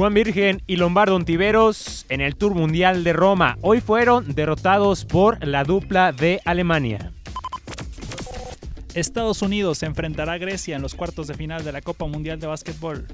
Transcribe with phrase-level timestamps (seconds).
[0.00, 3.58] Juan Virgen y Lombardo Ontiveros en el Tour Mundial de Roma.
[3.60, 7.12] Hoy fueron derrotados por la dupla de Alemania.
[8.94, 12.40] Estados Unidos se enfrentará a Grecia en los cuartos de final de la Copa Mundial
[12.40, 13.08] de Básquetbol.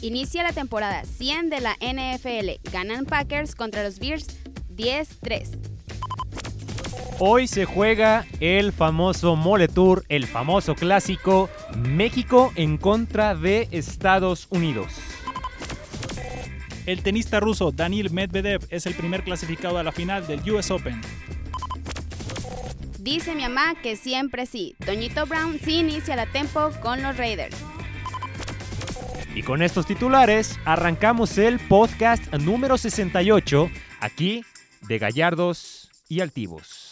[0.00, 2.68] Inicia la temporada 100 de la NFL.
[2.72, 4.26] Ganan Packers contra los Bears
[4.74, 5.57] 10-3.
[7.20, 14.46] Hoy se juega el famoso Mole Tour, el famoso clásico México en contra de Estados
[14.50, 14.92] Unidos.
[16.86, 21.00] El tenista ruso Daniil Medvedev es el primer clasificado a la final del US Open.
[23.00, 24.76] Dice mi mamá que siempre sí.
[24.86, 27.56] Toñito Brown sí inicia la tempo con los Raiders.
[29.34, 34.44] Y con estos titulares arrancamos el podcast número 68 aquí
[34.82, 36.87] de Gallardos y Altivos.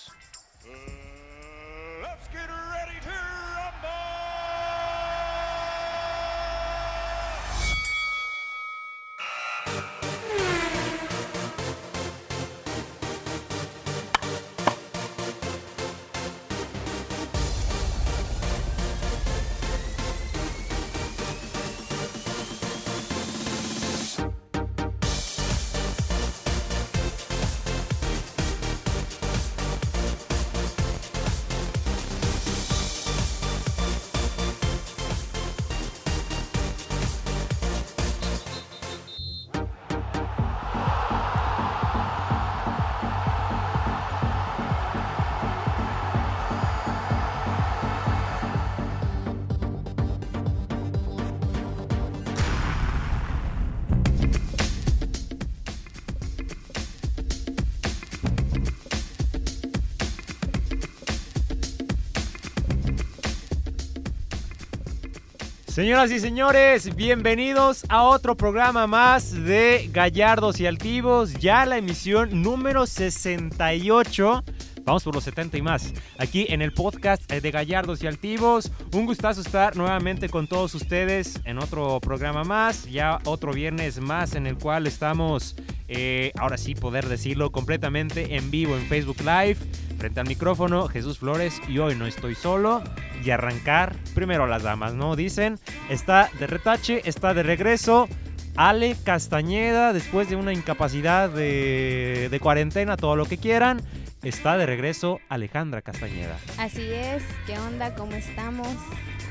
[65.77, 72.41] Señoras y señores, bienvenidos a otro programa más de Gallardos y Altivos, ya la emisión
[72.41, 74.43] número 68.
[74.85, 75.93] Vamos por los 70 y más.
[76.17, 78.73] Aquí en el podcast de Gallardos y Altivos.
[78.95, 82.87] Un gustazo estar nuevamente con todos ustedes en otro programa más.
[82.87, 85.57] Ya otro viernes más en el cual estamos,
[85.89, 89.59] eh, ahora sí poder decirlo, completamente en vivo en Facebook Live.
[89.99, 92.83] Frente al micrófono, Jesús Flores y hoy no estoy solo.
[93.25, 95.17] Y arrancar primero a las damas, ¿no?
[95.17, 95.59] Dicen,
[95.89, 98.09] está de retache, está de regreso.
[98.57, 103.81] Ale Castañeda, después de una incapacidad de, de cuarentena, todo lo que quieran.
[104.23, 106.37] Está de regreso Alejandra Castañeda.
[106.59, 107.95] Así es, ¿qué onda?
[107.95, 108.69] ¿Cómo estamos?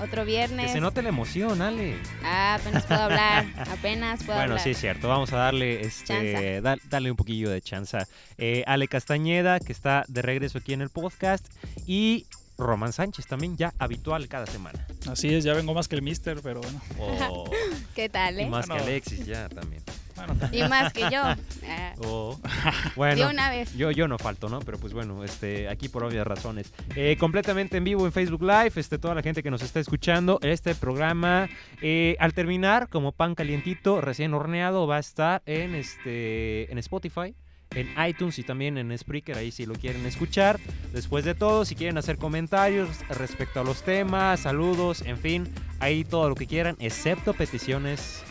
[0.02, 0.68] Otro viernes.
[0.68, 1.96] Que se note la emoción, Ale.
[2.24, 4.62] Ah, apenas puedo hablar, apenas puedo bueno, hablar.
[4.64, 5.08] sí, es cierto.
[5.10, 8.08] Vamos a darle, este, da- darle un poquillo de chanza.
[8.38, 11.46] Eh, Ale Castañeda, que está de regreso aquí en el podcast.
[11.86, 12.26] Y
[12.58, 14.86] Román Sánchez, también ya habitual cada semana.
[15.10, 16.80] Así es, ya vengo más que el Mister, pero bueno.
[17.00, 17.50] Oh,
[17.96, 18.48] ¿Qué tal, y eh?
[18.50, 18.84] más que Bueno.
[18.86, 19.84] Alexis ya también.
[20.16, 21.22] Bueno, Y más que yo.
[21.68, 22.38] Ah, Oh.
[22.44, 23.76] de Bueno, una vez.
[23.76, 24.60] Yo, yo no falto, ¿no?
[24.60, 26.72] Pero pues bueno, este, aquí por obvias razones.
[26.96, 30.40] Eh, completamente en vivo en Facebook Live, este, toda la gente que nos está escuchando,
[30.42, 31.50] este programa,
[31.82, 37.36] eh, al terminar, como pan calientito, recién horneado, va a estar en, este, en Spotify.
[37.72, 40.60] En iTunes y también en Spreaker, ahí si lo quieren escuchar.
[40.94, 45.50] Después de todo, si quieren hacer comentarios respecto a los temas, saludos, en fin,
[45.80, 48.24] ahí todo lo que quieran, excepto peticiones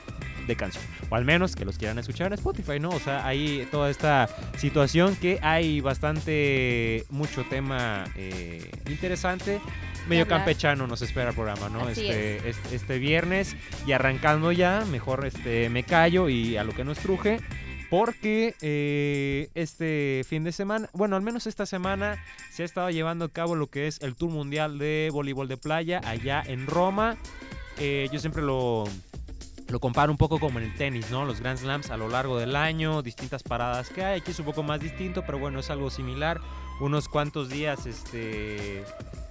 [0.47, 0.84] de canción.
[1.10, 2.91] O al menos que los quieran escuchar en Spotify, ¿no?
[2.91, 9.60] O sea, hay toda esta situación que hay bastante, mucho tema eh, interesante.
[10.09, 11.87] Medio campechano nos espera el programa, ¿no?
[11.87, 13.56] Así Este, este, este viernes
[13.87, 17.41] y arrancando ya, mejor este, me callo y a lo que nos truje.
[17.91, 23.26] Porque eh, este fin de semana, bueno, al menos esta semana se ha estado llevando
[23.26, 27.16] a cabo lo que es el Tour Mundial de Voleibol de Playa allá en Roma.
[27.78, 28.84] Eh, yo siempre lo,
[29.74, 31.24] lo comparo un poco como en el tenis, ¿no?
[31.24, 34.20] Los Grand Slams a lo largo del año, distintas paradas que hay.
[34.20, 36.40] Aquí es un poco más distinto, pero bueno, es algo similar.
[36.78, 38.84] Unos cuantos días este,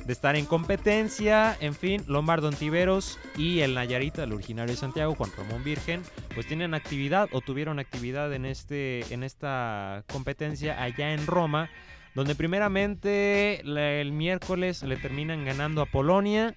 [0.05, 1.55] de estar en competencia.
[1.61, 6.01] En fin, Lombardo Antiveros y el Nayarita, el originario de Santiago, Juan Ramón Virgen,
[6.35, 11.69] pues tienen actividad o tuvieron actividad en, este, en esta competencia allá en Roma.
[12.15, 16.53] Donde primeramente el miércoles le terminan ganando a Polonia.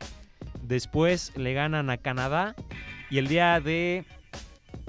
[0.61, 2.57] Después le ganan a Canadá.
[3.11, 4.05] Y el día de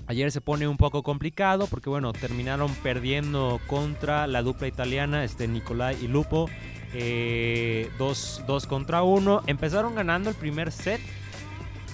[0.07, 5.47] ayer se pone un poco complicado porque bueno, terminaron perdiendo contra la dupla italiana, este
[5.47, 6.49] Nicolai y Lupo.
[6.93, 9.43] eh, dos, dos contra uno.
[9.47, 11.01] Empezaron ganando el primer set.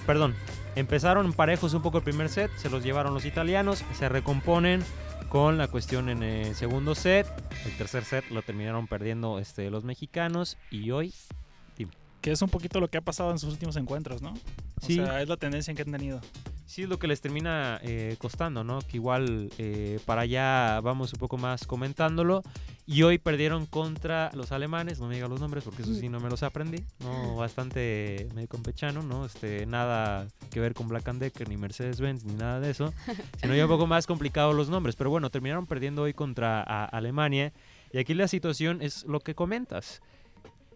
[0.06, 0.34] Perdón,
[0.76, 2.50] empezaron parejos un poco el primer set.
[2.56, 3.84] Se los llevaron los italianos.
[3.98, 4.82] Se recomponen
[5.28, 7.26] con la cuestión en el segundo set.
[7.66, 10.56] El tercer set lo terminaron perdiendo este, los mexicanos.
[10.70, 11.12] Y hoy
[12.24, 14.32] que es un poquito lo que ha pasado en sus últimos encuentros, ¿no?
[14.82, 14.96] O Sí.
[14.96, 16.20] sea, es la tendencia que han tenido.
[16.66, 18.80] Sí, es lo que les termina eh, costando, ¿no?
[18.80, 22.42] Que igual eh, para allá vamos un poco más comentándolo.
[22.86, 26.20] Y hoy perdieron contra los alemanes, no me digan los nombres porque eso sí no
[26.20, 27.36] me los aprendí, ¿no?
[27.36, 29.24] Bastante medio campechano, ¿no?
[29.24, 32.92] Este, nada que ver con Black and Decker, ni Mercedes-Benz, ni nada de eso.
[33.40, 34.96] Sino ya un poco más complicados los nombres.
[34.96, 37.52] Pero bueno, terminaron perdiendo hoy contra a Alemania.
[37.92, 40.02] Y aquí la situación es lo que comentas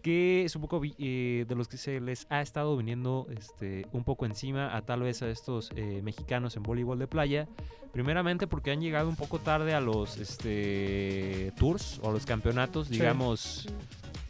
[0.01, 4.03] que es un poco eh, de los que se les ha estado viniendo este, un
[4.03, 7.47] poco encima a tal vez a estos eh, mexicanos en voleibol de playa.
[7.91, 12.87] Primeramente porque han llegado un poco tarde a los este, tours o a los campeonatos,
[12.87, 12.93] Sí.
[12.93, 13.67] digamos,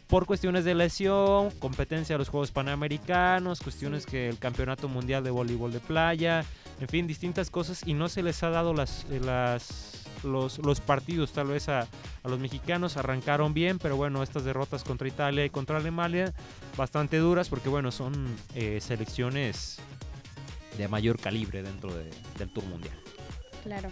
[0.06, 5.30] por cuestiones de lesión, competencia de los Juegos Panamericanos, cuestiones que el Campeonato Mundial de
[5.30, 6.44] Voleibol de Playa,
[6.80, 10.80] en fin, distintas cosas y no se les ha dado las, eh, las, los, los
[10.80, 11.80] partidos tal vez a,
[12.22, 12.96] a los mexicanos.
[12.96, 16.32] Arrancaron bien, pero bueno, estas derrotas contra Italia y contra Alemania
[16.76, 18.14] bastante duras porque bueno, son
[18.54, 19.78] eh, selecciones
[20.78, 22.94] de mayor calibre dentro de- del Tour Mundial.
[23.62, 23.88] Claro.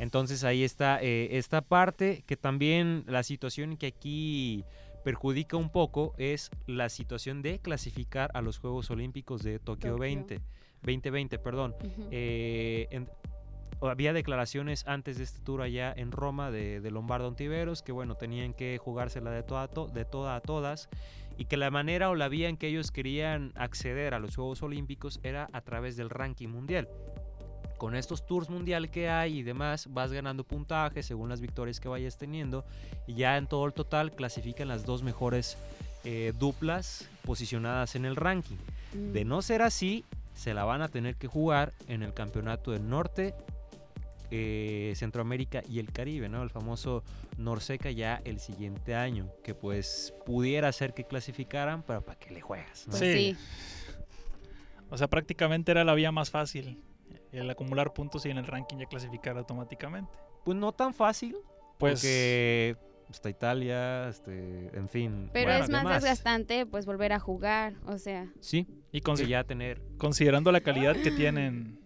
[0.00, 4.64] Entonces ahí está eh, esta parte que también la situación que aquí
[5.04, 9.98] perjudica un poco es la situación de clasificar a los Juegos Olímpicos de Tokio, Tokio.
[9.98, 10.40] 20,
[10.82, 11.74] 2020, perdón.
[12.10, 13.08] Eh, en-
[13.88, 18.14] había declaraciones antes de este tour allá en Roma de, de Lombardo Ontiveros que bueno,
[18.16, 20.88] tenían que jugársela de toda, to- de toda a todas
[21.36, 24.62] y que la manera o la vía en que ellos querían acceder a los Juegos
[24.62, 26.88] Olímpicos era a través del ranking mundial.
[27.78, 31.88] Con estos tours mundial que hay y demás, vas ganando puntaje según las victorias que
[31.88, 32.64] vayas teniendo
[33.06, 35.58] y ya en todo el total clasifican las dos mejores
[36.04, 38.56] eh, duplas posicionadas en el ranking.
[38.92, 39.28] De Mm.
[39.28, 40.04] no ser así,
[40.34, 43.34] se la van a tener que jugar en el campeonato del norte,
[44.36, 46.42] eh, Centroamérica y el Caribe, ¿no?
[46.42, 47.02] El famoso
[47.38, 52.40] Norseca ya el siguiente año, que pues pudiera ser que clasificaran, pero ¿para qué le
[52.40, 52.86] juegas?
[52.86, 52.92] no?
[52.98, 53.36] Pues Sí.
[53.36, 53.94] sí.
[54.90, 56.80] O sea, prácticamente era la vía más fácil.
[57.32, 60.12] El acumular puntos y en el ranking ya clasificar automáticamente.
[60.44, 61.36] Pues no tan fácil,
[61.78, 62.76] Pues porque
[63.10, 65.30] está Italia, este, en fin.
[65.32, 66.02] Pero bueno, es más demás.
[66.02, 71.10] desgastante pues volver a jugar, o sea, Sí, y ya tener considerando la calidad que
[71.10, 71.80] tienen.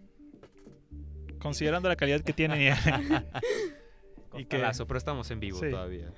[1.39, 2.61] Considerando la calidad que tienen
[4.35, 5.71] y, que, Costalazo, pero estamos en vivo Sí.
[5.71, 6.11] todavía.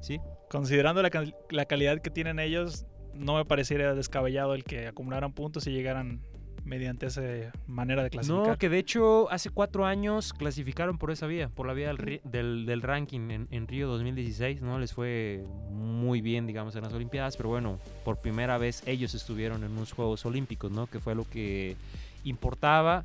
[0.00, 0.20] ¿Sí?
[0.48, 1.10] considerando la,
[1.50, 6.20] la calidad que tienen ellos, no me pareciera descabellado el que acumularan puntos y llegaran
[6.64, 7.22] mediante esa
[7.66, 8.46] manera de clasificar.
[8.48, 12.20] No, que de hecho hace cuatro años clasificaron por esa vía, por la vía del,
[12.24, 14.78] del- del ranking en, en Río 2016, ¿no?
[14.78, 19.64] Les fue muy bien, digamos, en las Olimpiadas, pero bueno, por primera vez ellos estuvieron
[19.64, 20.86] en unos Juegos Olímpicos, ¿no?
[20.86, 21.76] Que fue lo que
[22.24, 23.04] importaba.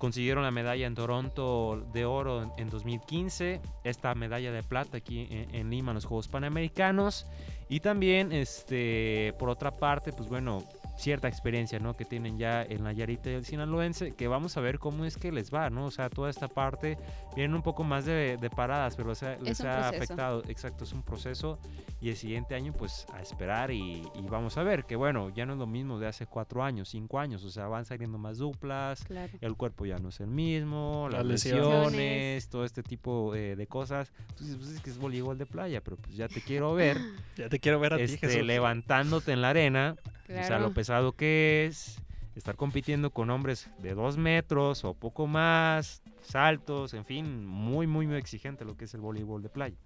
[0.00, 5.28] Consiguieron la medalla en Toronto de oro en, en 2015, esta medalla de plata aquí
[5.30, 7.26] en, en Lima en los Juegos Panamericanos.
[7.68, 10.64] Y también, este, por otra parte, pues bueno,
[11.00, 11.96] cierta experiencia, ¿no?
[11.96, 15.16] Que tienen ya en la Yarita y el Sinaloense, que vamos a ver cómo es
[15.16, 15.86] que les va, ¿no?
[15.86, 16.98] O sea, toda esta parte
[17.34, 20.02] vienen un poco más de, de paradas, pero o sea, les ha proceso.
[20.04, 20.42] afectado.
[20.48, 21.58] Exacto, es un proceso
[22.00, 25.44] y el siguiente año, pues, a esperar y, y vamos a ver que, bueno, ya
[25.46, 28.38] no es lo mismo de hace cuatro años, cinco años, o sea, van saliendo más
[28.38, 29.32] duplas, claro.
[29.40, 32.48] el cuerpo ya no es el mismo, las, Las lesiones, lesiones.
[32.48, 34.12] todo este tipo eh, de cosas.
[34.30, 36.98] Entonces, pues es que es voleibol de playa, pero pues ya te quiero ver
[37.36, 38.46] Ya te quiero ver a ti, este, Jesús.
[38.46, 40.64] levantándote en la arena, o sea, Claro.
[40.90, 42.02] Pesado que es,
[42.34, 48.08] estar compitiendo con hombres de dos metros o poco más, saltos, en fin, muy, muy,
[48.08, 49.76] muy exigente lo que es el voleibol de playa.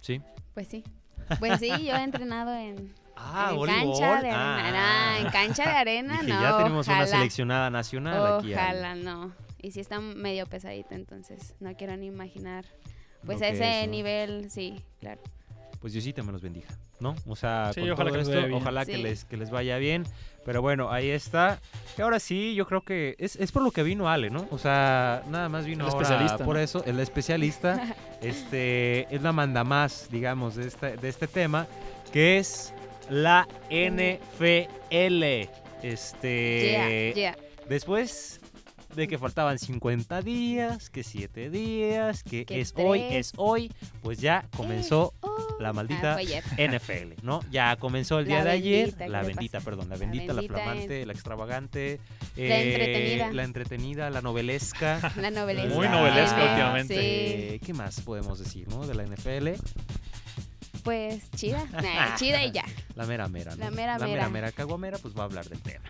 [0.00, 0.20] Sí.
[0.54, 0.82] Pues sí.
[1.38, 5.14] Pues sí, yo he entrenado en, Ah, en cancha de arena.
[5.14, 5.18] Ah.
[5.20, 6.42] En cancha de arena Dije, no.
[6.42, 7.06] ya tenemos una ojalá.
[7.06, 8.54] seleccionada nacional aquí.
[8.54, 8.56] Ale.
[8.56, 9.32] Ojalá no.
[9.62, 12.64] Y sí está medio pesadito, entonces no quiero ni imaginar.
[13.24, 13.92] Pues a ese es, ¿no?
[13.92, 15.20] nivel, sí, claro.
[15.82, 16.68] Pues Diosita me los bendiga,
[17.00, 17.14] ¿no?
[17.26, 18.62] O sea, Sí, con ojalá todo que les esto, vaya bien.
[18.62, 20.04] ojalá que les, que les vaya bien.
[20.44, 21.60] Pero bueno, ahí está.
[21.96, 24.46] Que ahora sí, yo creo que es, es por lo que vino Ale, ¿no?
[24.50, 26.62] O sea, nada más vino El ahora especialista, por ¿no?
[26.62, 27.96] eso, el especialista.
[28.22, 31.66] este, es la manda más, digamos, de este, de este tema,
[32.12, 32.72] que es
[33.10, 35.48] la NFL.
[35.82, 37.36] Este, Yeah, yeah.
[37.68, 38.40] después
[38.94, 43.72] de que faltaban 50 días, que 7 días, que, Que es hoy, es hoy,
[44.02, 45.14] pues ya comenzó
[45.58, 46.18] la Ah, maldita.
[46.58, 47.40] NFL, ¿no?
[47.50, 49.64] Ya comenzó el La día de ayer, bendita, ¿qué la bendita, pasa?
[49.64, 52.00] perdón, la La bendita, la, bendita flamante, la extravagante,
[52.36, 53.32] La eh, entretenida.
[53.32, 55.12] la entretenida, la novelesca.
[55.16, 55.74] La novelesca.
[55.74, 56.94] Muy novelesca últimamente.
[56.94, 57.00] Sí.
[57.02, 58.86] eh, ¿Qué más podemos decir, no?
[58.86, 59.48] De la NFL,
[60.84, 61.64] Pues chida.
[61.72, 62.64] Nah, chida y ya.
[62.94, 63.64] la mera mera, ¿no?
[63.64, 64.28] La mera la mera mera.
[64.28, 65.84] mera caguamera, pues va a hablar del tema.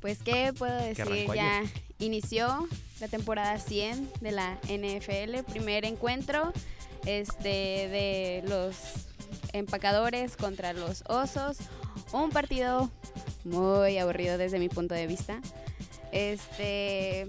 [0.00, 1.26] Pues, ¿qué puedo decir?
[1.34, 1.62] Ya
[2.04, 2.68] inició
[3.00, 5.50] la temporada 100 de la NFL.
[5.50, 6.52] Primer encuentro
[7.06, 8.76] este, de los
[9.52, 11.58] empacadores contra los osos.
[12.12, 12.90] Un partido
[13.44, 15.40] muy aburrido desde mi punto de vista.
[16.12, 17.26] Este,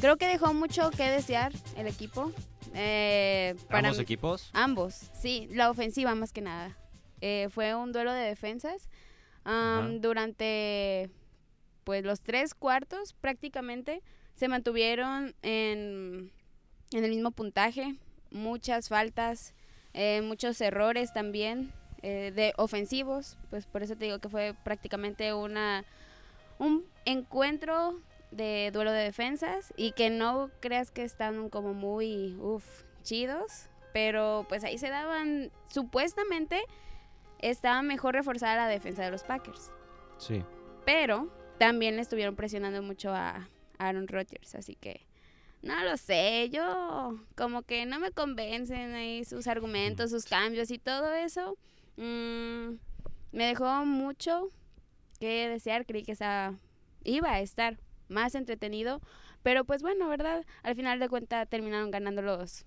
[0.00, 2.32] creo que dejó mucho que desear el equipo.
[2.74, 4.50] Eh, para ¿Ambos equipos?
[4.52, 6.76] Ambos, sí, la ofensiva más que nada.
[7.20, 8.88] Eh, fue un duelo de defensas.
[10.00, 11.10] Durante
[11.84, 14.02] pues los tres cuartos prácticamente
[14.34, 16.32] se mantuvieron en,
[16.92, 17.94] en el mismo puntaje,
[18.30, 19.54] muchas faltas,
[19.92, 21.72] eh, muchos errores también
[22.02, 25.84] eh, de ofensivos, pues por eso te digo que fue prácticamente una
[26.58, 28.00] un encuentro
[28.30, 32.64] de duelo de defensas y que no creas que están como muy uf,
[33.02, 35.50] chidos, pero pues ahí se daban.
[35.68, 36.60] Supuestamente
[37.38, 39.70] estaba mejor reforzada la defensa de los Packers,
[40.18, 40.42] Sí.
[40.84, 45.06] pero también le estuvieron presionando mucho a Aaron Rodgers, así que
[45.62, 50.78] no lo sé, yo como que no me convencen ahí sus argumentos, sus cambios y
[50.78, 51.56] todo eso.
[51.96, 52.76] Mm,
[53.32, 54.50] me dejó mucho
[55.18, 56.16] que desear, creí que
[57.04, 59.00] iba a estar más entretenido,
[59.42, 60.44] pero pues bueno, ¿verdad?
[60.62, 62.66] Al final de cuentas terminaron ganando los,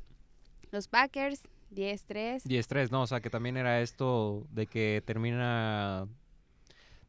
[0.72, 2.44] los Packers 10-3.
[2.44, 3.04] 10-3, ¿no?
[3.04, 6.08] O sea, que también era esto de que termina...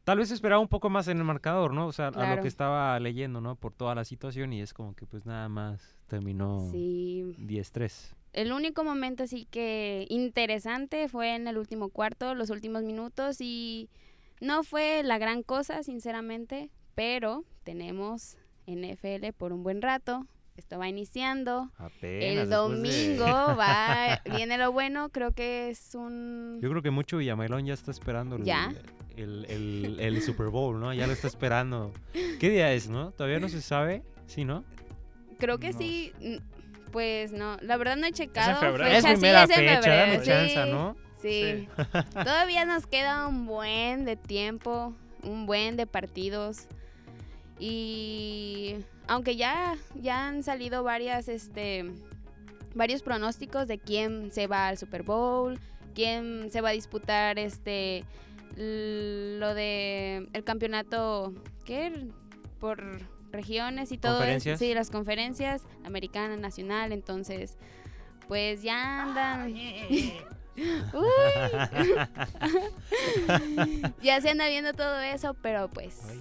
[0.03, 1.85] Tal vez esperaba un poco más en el marcador, ¿no?
[1.87, 3.55] O sea, a lo que estaba leyendo, ¿no?
[3.55, 8.15] Por toda la situación y es como que pues nada más terminó Sí, 10-3.
[8.33, 13.89] el único momento así que interesante fue en el último cuarto, los últimos minutos y
[14.41, 20.25] no fue la gran cosa, sinceramente, pero tenemos NFL por un buen rato.
[20.59, 21.71] Esto va iniciando.
[21.77, 23.25] Apenas el de- domingo
[23.57, 26.59] va, viene lo bueno, creo que es un...
[26.61, 28.73] Yo creo que mucho Villamelón ya está esperando el, ¿Ya?
[29.15, 30.93] el, el- el Super Bowl, ¿no?
[30.93, 31.93] Ya lo está esperando.
[32.39, 33.11] ¿Qué día es, no?
[33.11, 34.65] Todavía no se sabe, ¿sí, no?
[35.39, 36.11] Creo que No sí,
[36.91, 38.59] pues no, la verdad no he checado.
[38.59, 38.89] febrero.
[38.89, 40.25] Es sí, primera es fecha, febrero, dame sí.
[40.25, 40.97] chance, ¿no?
[41.21, 41.67] Sí.
[42.13, 46.67] Todavía nos queda un buen de tiempo, un buen de partidos.
[47.59, 51.91] Y aunque ya, ya han salido varias, este,
[52.73, 55.59] varios pronósticos de quién se va al Super Bowl,
[55.93, 58.05] quién se va a disputar este
[58.55, 61.33] lo de el campeonato
[61.65, 62.07] ¿qué?
[62.59, 62.81] por
[63.31, 64.21] regiones y todo eso.
[64.21, 64.59] ¿Conferencias?
[64.59, 67.57] Sí, las conferencias, americana, nacional, entonces
[68.27, 69.53] pues ya andan
[74.01, 76.19] ya se anda viendo todo eso, pero pues Ay.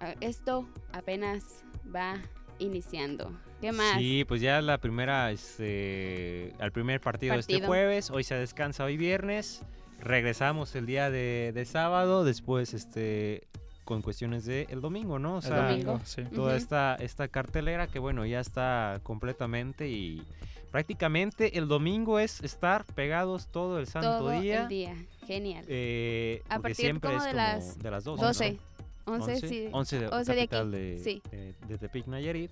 [0.00, 2.14] A- esto apenas va
[2.58, 3.30] iniciando.
[3.60, 3.98] ¿Qué más?
[3.98, 7.66] Sí, pues ya la primera, este, al primer partido, este Partido.
[7.68, 9.62] jueves, hoy se descansa hoy viernes,
[10.00, 13.46] regresamos el día de, de sábado, después, este,
[13.84, 15.34] con cuestiones de el domingo, ¿no?
[15.34, 16.22] O El sea, domingo, sí.
[16.34, 20.22] toda esta, esta cartelera que bueno, ya está completamente y
[20.70, 24.62] prácticamente el domingo es estar pegados todo el santo todo día.
[24.64, 24.94] el día.
[25.26, 25.64] Genial.
[25.68, 28.22] eh, A partir siempre como es de como las de las 12.
[28.24, 28.58] 12.
[29.06, 29.68] 11, 11, sí.
[29.72, 31.22] 11 de, 11 de aquí, capital de, sí.
[31.32, 32.50] eh, de Tepic, Nayarit.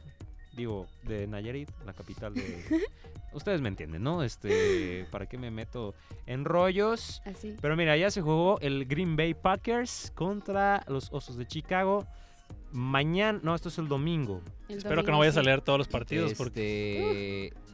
[0.57, 2.65] Digo, de Nayarit, la capital de...
[3.33, 4.23] Ustedes me entienden, ¿no?
[4.23, 5.95] Este, ¿para qué me meto
[6.27, 7.21] en rollos?
[7.25, 7.57] Así.
[7.61, 12.07] Pero mira, ya se jugó el Green Bay Packers contra los Osos de Chicago.
[12.71, 14.41] Mañana, no, esto es el domingo.
[14.69, 15.47] el Espero que no vayas a sí.
[15.47, 17.74] leer todos los partidos porque Este,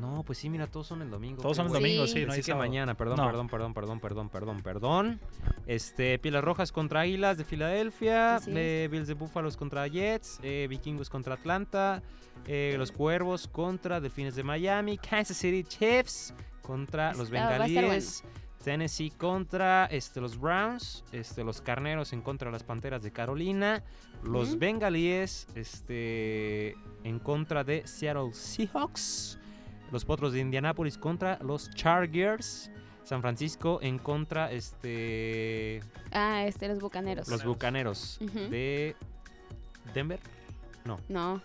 [0.00, 1.42] No, pues sí, mira, todos son el domingo.
[1.42, 2.12] todos son el domingo, Sí.
[2.14, 2.64] sí, no Pensé hay que sábado.
[2.68, 3.26] mañana, perdón, No.
[3.26, 5.20] perdón, perdón, perdón, perdón, perdón, perdón.
[5.66, 10.66] Este, Pieles Rojas contra Águilas de Filadelfia, Así eh, Bills de Búfalos contra Jets, eh,
[10.70, 12.02] Vikingos contra Atlanta,
[12.46, 18.24] eh, los Cuervos contra Delfines de Miami, Kansas City Chiefs contra los Está- estar Bengalíes,
[18.62, 23.82] Tennessee contra este, los Browns, este, los Carneros en contra de las Panteras de Carolina,
[24.22, 24.58] los.
[24.58, 29.38] Bengalíes este, en contra de Seattle Seahawks,
[29.90, 32.70] los Potros de Indianápolis contra los Chargers,
[33.04, 35.80] San Francisco en contra este,
[36.12, 37.28] Ah, este, los bucaneros.
[37.28, 38.18] los Bucaneros
[38.50, 38.94] de
[39.94, 40.20] Denver.
[41.08, 41.42] No,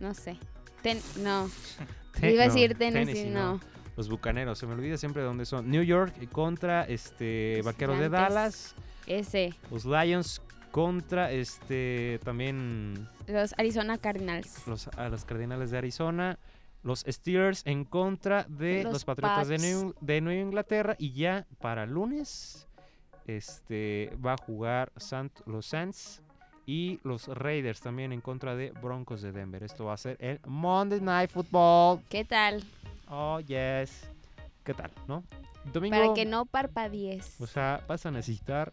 [0.00, 0.36] no sé.
[0.82, 1.48] Ten- no,
[2.22, 3.54] iba a no, decir Tennessee, no.
[3.54, 3.60] no.
[3.96, 5.70] Los Bucaneros, se me olvida siempre de dónde son.
[5.70, 8.08] New York contra este Los Vaqueros de.
[8.10, 8.74] Dallas.
[9.06, 14.66] Ese, Los Lions contra este también los Arizona Cardinals.
[14.66, 16.38] los, a los Cardinales de Arizona.
[16.86, 19.62] Los Steelers en contra de los, Los Patriotas de Pats.
[19.66, 20.94] New- de Nueva Inglaterra.
[20.98, 22.66] Y ya para lunes
[23.26, 26.22] este, va a jugar Sant- los Saints
[26.64, 29.62] y los Raiders también en contra de Broncos de Denver.
[29.64, 32.02] Esto va a ser el Monday Night Football.
[32.08, 32.62] ¿Qué tal?
[33.08, 34.08] Oh, yes.
[34.64, 35.24] ¿Qué tal, no?
[35.72, 35.96] Domingo.
[35.96, 37.40] Para que no parpadees.
[37.40, 38.72] O sea, vas a necesitar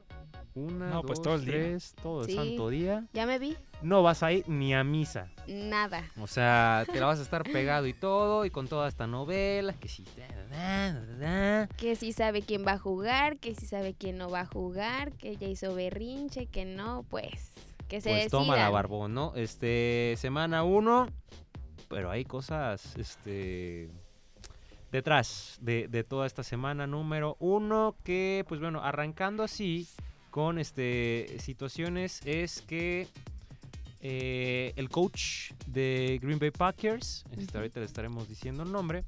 [0.56, 1.52] una, No, pues dos, todo el día.
[1.54, 2.36] tres, todo el Sí.
[2.36, 3.06] santo día.
[3.14, 3.58] Ya me vi.
[3.82, 5.30] No vas a ir ni a misa.
[5.48, 6.04] Nada.
[6.20, 9.74] O sea, te la vas a estar pegado y todo, y con toda esta novela,
[9.74, 10.06] que sí.
[10.18, 11.68] da, da, da, da.
[11.76, 15.12] Que sí sabe quién va a jugar, que sí sabe quién no va a jugar,
[15.14, 17.54] que ya hizo berrinche, que no, pues.
[17.88, 19.34] Que se Pues toma la barbón, ¿no?
[19.36, 21.08] Este, semana 1,
[21.90, 23.90] pero hay cosas, este,
[24.92, 29.88] detrás de, de toda esta semana número 1 que, pues bueno, arrancando así
[30.34, 33.08] con, este, situaciones es que
[34.02, 37.58] eh, el coach de Green Bay Packers, este, Ujú.
[37.60, 39.06] ahorita le estaremos diciendo el nombre,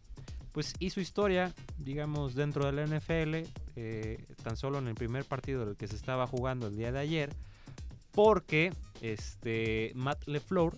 [0.52, 5.66] pues hizo historia, digamos, dentro de la NFL, eh, tan solo en el primer partido
[5.66, 7.34] del que se estaba jugando el día de ayer,
[8.12, 10.78] porque este, Matt LeFleur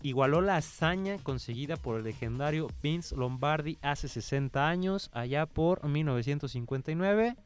[0.00, 7.36] igualó la hazaña conseguida por el legendario Vince Lombardi hace 60 años, allá por 1959.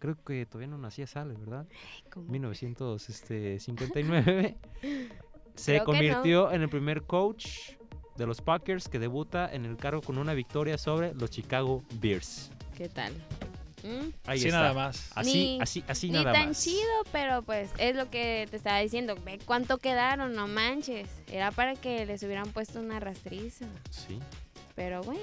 [0.00, 1.66] Creo que todavía no nacía Sale, ¿verdad?
[2.10, 2.26] ¿Cómo?
[2.32, 4.56] 1959.
[5.54, 5.84] Se Creo que no.
[5.84, 7.46] convirtió en el primer coach
[8.16, 12.50] de los Packers que debuta en el cargo con una victoria sobre los Chicago Bears.
[12.76, 13.12] ¿Qué tal?
[13.82, 14.10] ¿Mm?
[14.26, 14.60] Ahí sí, está.
[14.60, 15.10] nada más.
[15.14, 16.62] Así, Ni- así, así Ni nada tan más.
[16.64, 16.80] chido,
[17.12, 19.16] pero pues es lo que te estaba diciendo.
[19.24, 21.08] Ve cuánto quedaron, no manches.
[21.30, 23.66] Era para que les hubieran puesto una rastriza.
[23.90, 24.18] Sí.
[24.76, 25.20] Pero bueno.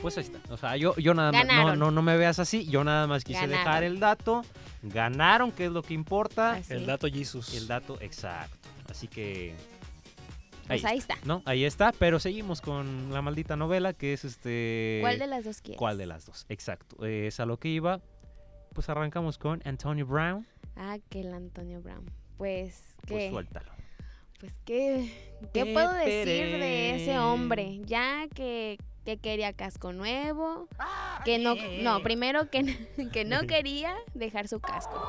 [0.00, 0.40] Pues ahí está.
[0.52, 2.66] O sea, yo, yo nada más, no, no, no me veas así.
[2.66, 4.42] Yo nada más quise dejar el dato.
[4.82, 6.52] Ganaron, que es lo que importa.
[6.52, 6.74] Así.
[6.74, 7.54] El dato Jesus.
[7.54, 8.68] El dato exacto.
[8.88, 9.54] Así que.
[10.66, 11.16] Pues Ahí, ahí está.
[11.24, 11.42] ¿no?
[11.46, 11.92] Ahí está.
[11.98, 14.98] Pero seguimos con la maldita novela que es este.
[15.00, 15.78] ¿Cuál de las dos quieres?
[15.78, 16.46] ¿Cuál de las dos?
[16.48, 17.04] Exacto.
[17.04, 18.00] Eh, es a lo que iba.
[18.74, 20.46] Pues arrancamos con Antonio Brown.
[20.76, 22.04] Ah, que el Antonio Brown.
[22.36, 23.30] Pues, Pues ¿qué?
[23.30, 23.72] suéltalo.
[24.38, 25.12] Pues, ¿qué,
[25.52, 27.80] ¿qué puedo decir de ese hombre?
[27.84, 30.68] Ya que, que quería casco nuevo,
[31.24, 32.62] que no, no, primero que,
[33.12, 35.02] que no quería dejar su casco.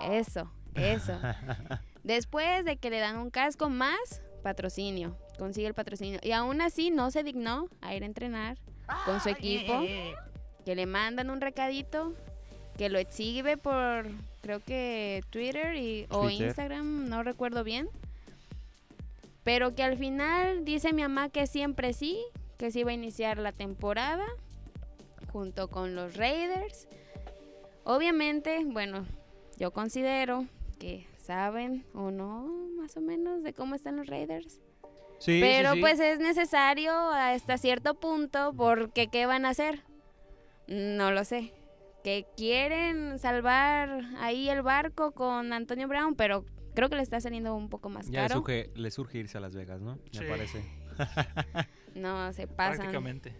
[0.00, 1.18] Dije, Eso, eso.
[2.02, 6.20] Después de que le dan un casco más patrocinio, consigue el patrocinio.
[6.22, 8.56] Y aún así no se dignó a ir a entrenar
[9.04, 9.82] con su equipo,
[10.64, 12.14] que le mandan un recadito,
[12.78, 14.06] que lo exhibe por,
[14.40, 16.46] creo que Twitter y, o Twitter.
[16.46, 17.88] Instagram, no recuerdo bien.
[19.44, 22.22] Pero que al final dice mi mamá que siempre sí,
[22.58, 24.26] que sí va a iniciar la temporada
[25.32, 26.88] junto con los Raiders.
[27.84, 29.06] Obviamente, bueno,
[29.56, 30.46] yo considero
[30.78, 34.60] que saben o no más o menos de cómo están los Raiders.
[35.18, 35.80] Sí, Pero sí, sí.
[35.80, 39.82] pues es necesario hasta cierto punto porque ¿qué van a hacer?
[40.68, 41.52] No lo sé.
[42.04, 46.44] Que quieren salvar ahí el barco con Antonio Brown, pero
[46.74, 48.34] creo que le está saliendo un poco más Ya le caro.
[48.40, 49.98] surge, le surge irse a Las Vegas, ¿no?
[50.12, 50.20] Sí.
[50.20, 50.64] Me parece.
[51.98, 52.76] No, se pasan.
[52.78, 53.34] Prácticamente.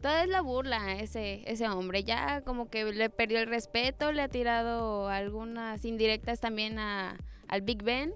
[0.00, 2.04] Todo es la burla ese, ese hombre.
[2.04, 7.16] Ya como que le perdió el respeto, le ha tirado algunas indirectas también a,
[7.48, 8.12] al Big Ben.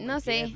[0.00, 0.48] No sé.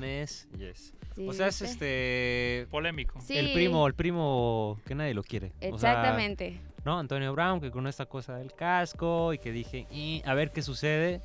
[0.57, 0.93] Yes.
[1.15, 2.67] Sí, O sea, es este.
[2.71, 3.21] Polémico.
[3.21, 5.53] Sí, El primo, el primo que nadie lo quiere.
[5.71, 6.59] O sea, Exactamente.
[6.85, 6.99] ¿no?
[6.99, 10.61] Antonio Brown, que con esta cosa del casco y que dije, "Y, a ver qué
[10.61, 11.21] sucede.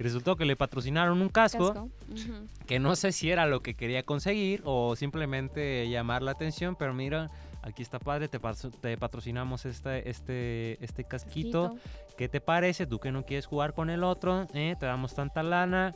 [0.00, 1.88] Y resultó que le patrocinaron un casco, Casco.
[2.10, 2.46] Ujú.
[2.66, 6.94] que no sé si era lo que quería conseguir o simplemente llamar la atención, pero
[6.94, 7.28] mira,
[7.60, 8.40] aquí está padre, te,
[8.80, 11.74] te patrocinamos este, este, este casquito.
[11.74, 11.90] Casquito.
[12.16, 12.86] ¿Qué te parece?
[12.86, 14.74] Tú que no quieres jugar con el otro, ¿eh?
[14.80, 15.94] te damos tanta lana.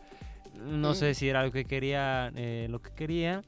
[0.55, 0.95] No Mm.
[0.95, 3.43] sé si era lo que quería, eh, lo que quería.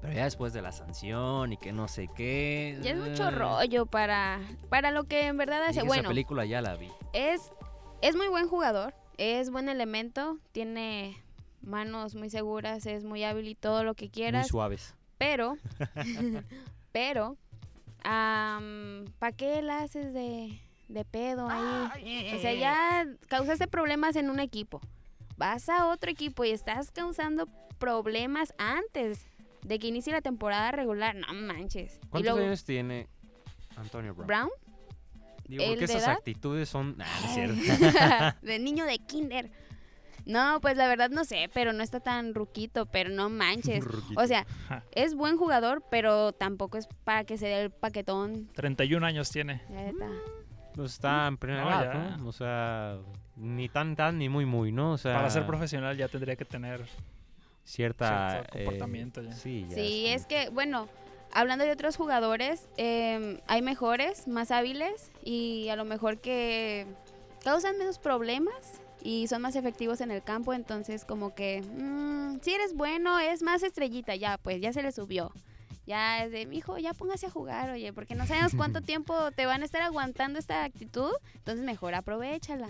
[0.00, 2.78] Pero ya después de la sanción y que no sé qué.
[2.82, 5.78] Ya es mucho eh, rollo para, para lo que en verdad y hace.
[5.80, 6.88] esa Bueno, película ya la vi.
[7.12, 7.52] es,
[8.02, 11.16] es muy buen jugador, es buen elemento, tiene
[11.62, 14.94] manos muy seguras, es muy hábil y todo lo que Muy quieras, suaves.
[15.18, 15.56] pero,
[16.92, 17.36] pero,
[18.02, 22.34] ¿para qué la haces de, de pedo ahí?
[22.34, 24.80] O sea, ya causaste problemas en un equipo,
[25.36, 27.48] vas a otro equipo y estás causando
[27.78, 29.26] problemas antes
[29.62, 31.96] de que inicie la temporada regular, no manches.
[31.96, 33.08] Y ¿Cuántos luego, años tiene
[33.76, 34.26] Antonio Brown?
[34.26, 34.50] Brown
[35.48, 36.12] Digo, el porque de esas edad?
[36.16, 36.96] actitudes son.
[37.00, 39.50] Ah, de niño de kinder.
[40.26, 43.84] No, pues la verdad no sé, pero no está tan ruquito, pero no manches.
[43.84, 44.18] Ruquito.
[44.20, 44.46] O sea,
[44.92, 48.48] es buen jugador, pero tampoco es para que se dé el paquetón.
[48.54, 49.60] 31 años tiene.
[49.68, 50.08] La neta.
[50.74, 52.16] Pues está en plena No, edad, ya.
[52.16, 52.26] ¿no?
[52.28, 52.96] O sea,
[53.36, 54.92] ni tan, tan, ni muy, muy, ¿no?
[54.92, 56.86] O sea, Para ser profesional ya tendría que tener
[57.62, 58.30] cierta.
[58.30, 59.32] cierto eh, comportamiento ya.
[59.32, 60.88] Sí, ya es que, bueno,
[61.34, 66.86] hablando de otros jugadores, eh, hay mejores, más hábiles y a lo mejor que
[67.42, 72.54] causan menos problemas y son más efectivos en el campo, entonces como que, mm, si
[72.54, 75.30] eres bueno, es más estrellita, ya, pues ya se le subió.
[75.86, 79.44] Ya es de, mijo, ya póngase a jugar, oye, porque no sabemos cuánto tiempo te
[79.44, 82.68] van a estar aguantando esta actitud, entonces mejor aprovechala.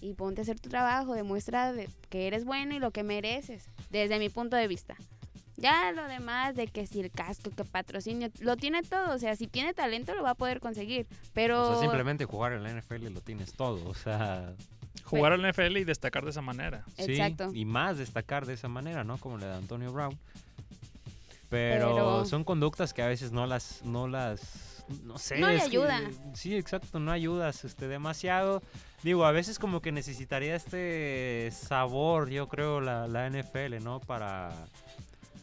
[0.00, 3.66] Y ponte a hacer tu trabajo, demuestra de- que eres bueno y lo que mereces,
[3.90, 4.96] desde mi punto de vista.
[5.60, 9.14] Ya lo demás de que si el casco, que patrocinio, lo tiene todo.
[9.14, 11.06] O sea, si tiene talento lo va a poder conseguir.
[11.34, 13.86] Pero O sea, simplemente jugar en la NFL lo tienes todo.
[13.88, 14.52] O sea,
[15.04, 16.84] Jugar al NFL y destacar de esa manera.
[16.96, 17.50] Sí, Exacto.
[17.52, 19.18] y más destacar de esa manera, ¿no?
[19.18, 20.16] Como la de Antonio Brown.
[21.48, 25.38] Pero, Pero- son conductas que a veces no las, no las, no sé.
[25.40, 26.00] No le que- ayuda.
[26.34, 28.62] sí, exacto, no ayudas este, demasiado.
[29.02, 33.98] Digo, a veces como que necesitaría este sabor, yo creo, la, la NFL, ¿no?
[33.98, 34.52] Para,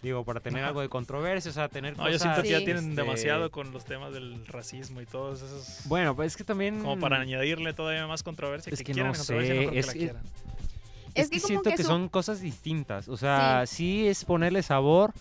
[0.08, 2.14] digo, para tener algo de controversia, o sea, tener No, cosas...
[2.14, 5.82] yo siento que ya tienen este, demasiado con los temas del racismo y todos esos.
[5.86, 6.80] Bueno, pues es que también...
[6.82, 8.72] Como para añadirle todavía más controversia.
[8.74, 10.24] Es que, que quieran no controversia, sé, que es la que- quieran.
[11.14, 13.08] Es, Es que, que siento que que su- son cosas distintas.
[13.08, 15.14] O sea, sí, es ponerle sabor,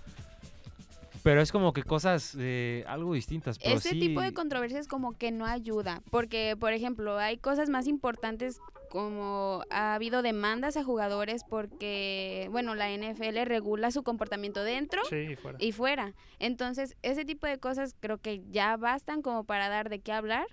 [1.22, 3.58] pero es como que cosas eh, algo distintas.
[3.58, 7.68] Pero Ese sí- tipo de controversias como que no ayuda, porque por ejemplo hay cosas
[7.70, 8.58] más importantes
[8.90, 15.36] como ha habido demandas a jugadores porque, bueno, la NFL regula su comportamiento dentro Sí,
[15.36, 15.58] fuera.
[15.60, 16.14] y fuera.
[16.38, 20.46] Entonces, ese tipo de cosas creo que ya bastan como para dar de qué hablar.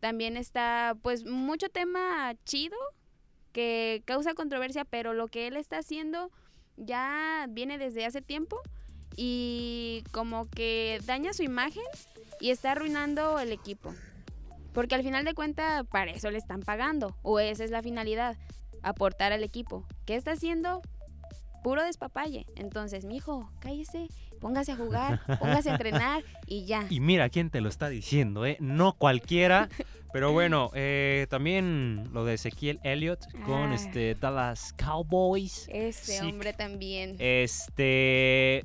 [0.00, 2.76] También está pues mucho tema chido
[3.52, 6.30] que causa controversia, pero lo que él está haciendo
[6.76, 8.60] ya viene desde hace tiempo
[9.16, 11.82] y como que daña su imagen
[12.40, 13.92] y está arruinando el equipo.
[14.72, 18.36] Porque al final de cuentas para eso le están pagando o esa es la finalidad,
[18.82, 19.84] aportar al equipo.
[20.06, 20.82] ¿Qué está haciendo?
[21.64, 22.46] Puro despapalle.
[22.54, 24.06] Entonces, mijo, cállese,
[24.40, 26.86] póngase a jugar, póngase a entrenar y ya.
[26.88, 28.56] Y mira quién te lo está diciendo, ¿eh?
[28.60, 29.68] No cualquiera.
[30.12, 33.74] Pero bueno, eh, también lo de Ezequiel Elliott con Ah.
[33.74, 35.66] este Dallas Cowboys.
[35.68, 36.24] Ese Sí.
[36.26, 37.16] hombre también.
[37.18, 38.64] Este.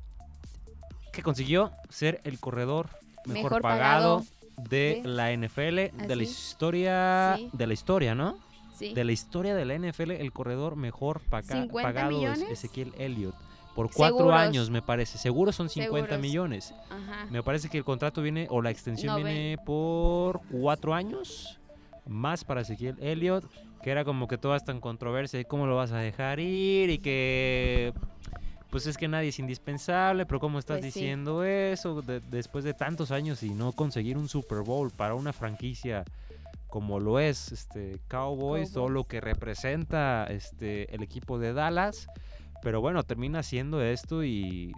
[1.11, 2.89] Que consiguió ser el corredor
[3.25, 4.25] mejor, Mejor pagado, pagado
[4.57, 7.35] de la NFL, de la historia.
[7.37, 7.49] Sí.
[7.53, 8.37] De la historia, ¿no?
[8.77, 8.93] sí.
[8.93, 12.41] De la historia de la NFL, el corredor mejor paga- 50 pagado es.
[12.41, 13.35] Ezequiel Elliott.
[13.75, 14.39] Por cuatro Seguros.
[14.39, 15.17] años, me parece.
[15.17, 16.19] Seguro son 50 Seguros.
[16.21, 16.73] millones.
[16.91, 17.25] Ajá.
[17.31, 21.59] Me parece que el contrato viene, o la extensión viene por cuatro años.
[22.05, 23.45] Más para Ezequiel Elliott.
[23.81, 26.99] Que era como que toda esta controversia de cómo lo vas a dejar ir y
[26.99, 27.93] que.
[28.73, 30.99] Pues es que nadie es indispensable, pero ¿cómo estás Pues sí.
[30.99, 35.31] diciendo eso de- después de tantos años y no conseguir un Super Bowl para una
[35.31, 36.03] franquicia
[36.67, 42.07] como lo es este Cowboys, todo lo que representa este el equipo de Dallas,
[42.63, 44.71] pero bueno, termina haciendo esto y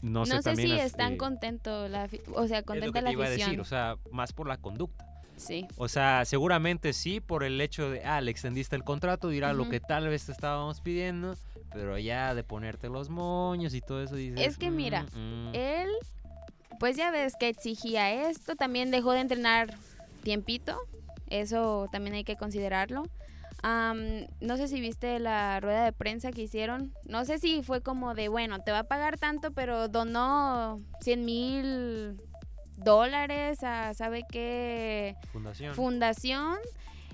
[0.00, 3.02] no, No, sé, si este, están contentos, la, afi- o sea, es lo contenta que
[3.02, 5.05] la te iba a decir, o sea, más por la conducta.
[5.36, 5.66] Sí.
[5.76, 9.68] O sea, seguramente sí por el hecho de, ah, le extendiste el contrato, dirá lo
[9.68, 11.36] que tal vez te estábamos pidiendo,
[11.72, 14.56] pero ya de ponerte los moños y todo eso dices.
[14.58, 15.54] que mira, "Mm, mm".
[15.54, 15.88] Él,
[16.78, 19.74] pues ya ves que exigía esto, también dejó de entrenar
[20.22, 20.76] tiempito,
[21.28, 23.04] eso también hay que considerarlo.
[23.62, 27.80] Am, no sé si viste la rueda de prensa que hicieron, no sé si fue
[27.80, 32.20] como de, bueno, te va a pagar tanto, pero donó 100 mil
[32.76, 35.16] dólares a, ¿sabe qué?
[35.32, 35.74] fundación.
[35.74, 36.56] fundación.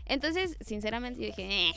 [0.07, 1.73] Entonces, sinceramente, yo dije, "Eh,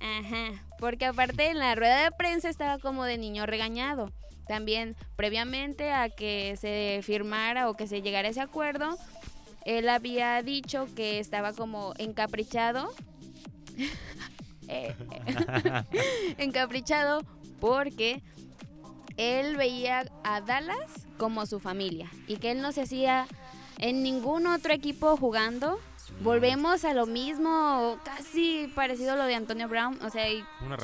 [0.00, 0.62] ajá.
[0.78, 4.12] Porque aparte en la rueda de prensa estaba como de niño regañado.
[4.46, 8.96] También, previamente a que se firmara o que se llegara a ese acuerdo,
[9.64, 12.92] él había dicho que estaba como encaprichado.
[14.68, 14.96] Eh,
[16.38, 17.20] encaprichado
[17.60, 18.20] porque
[19.16, 23.26] él veía a Dallas como su familia y que él no se hacía
[23.78, 25.78] en ningún otro equipo jugando.
[26.20, 29.98] Volvemos a lo mismo, casi parecido a lo de Antonio Brown.
[30.02, 30.24] O sea,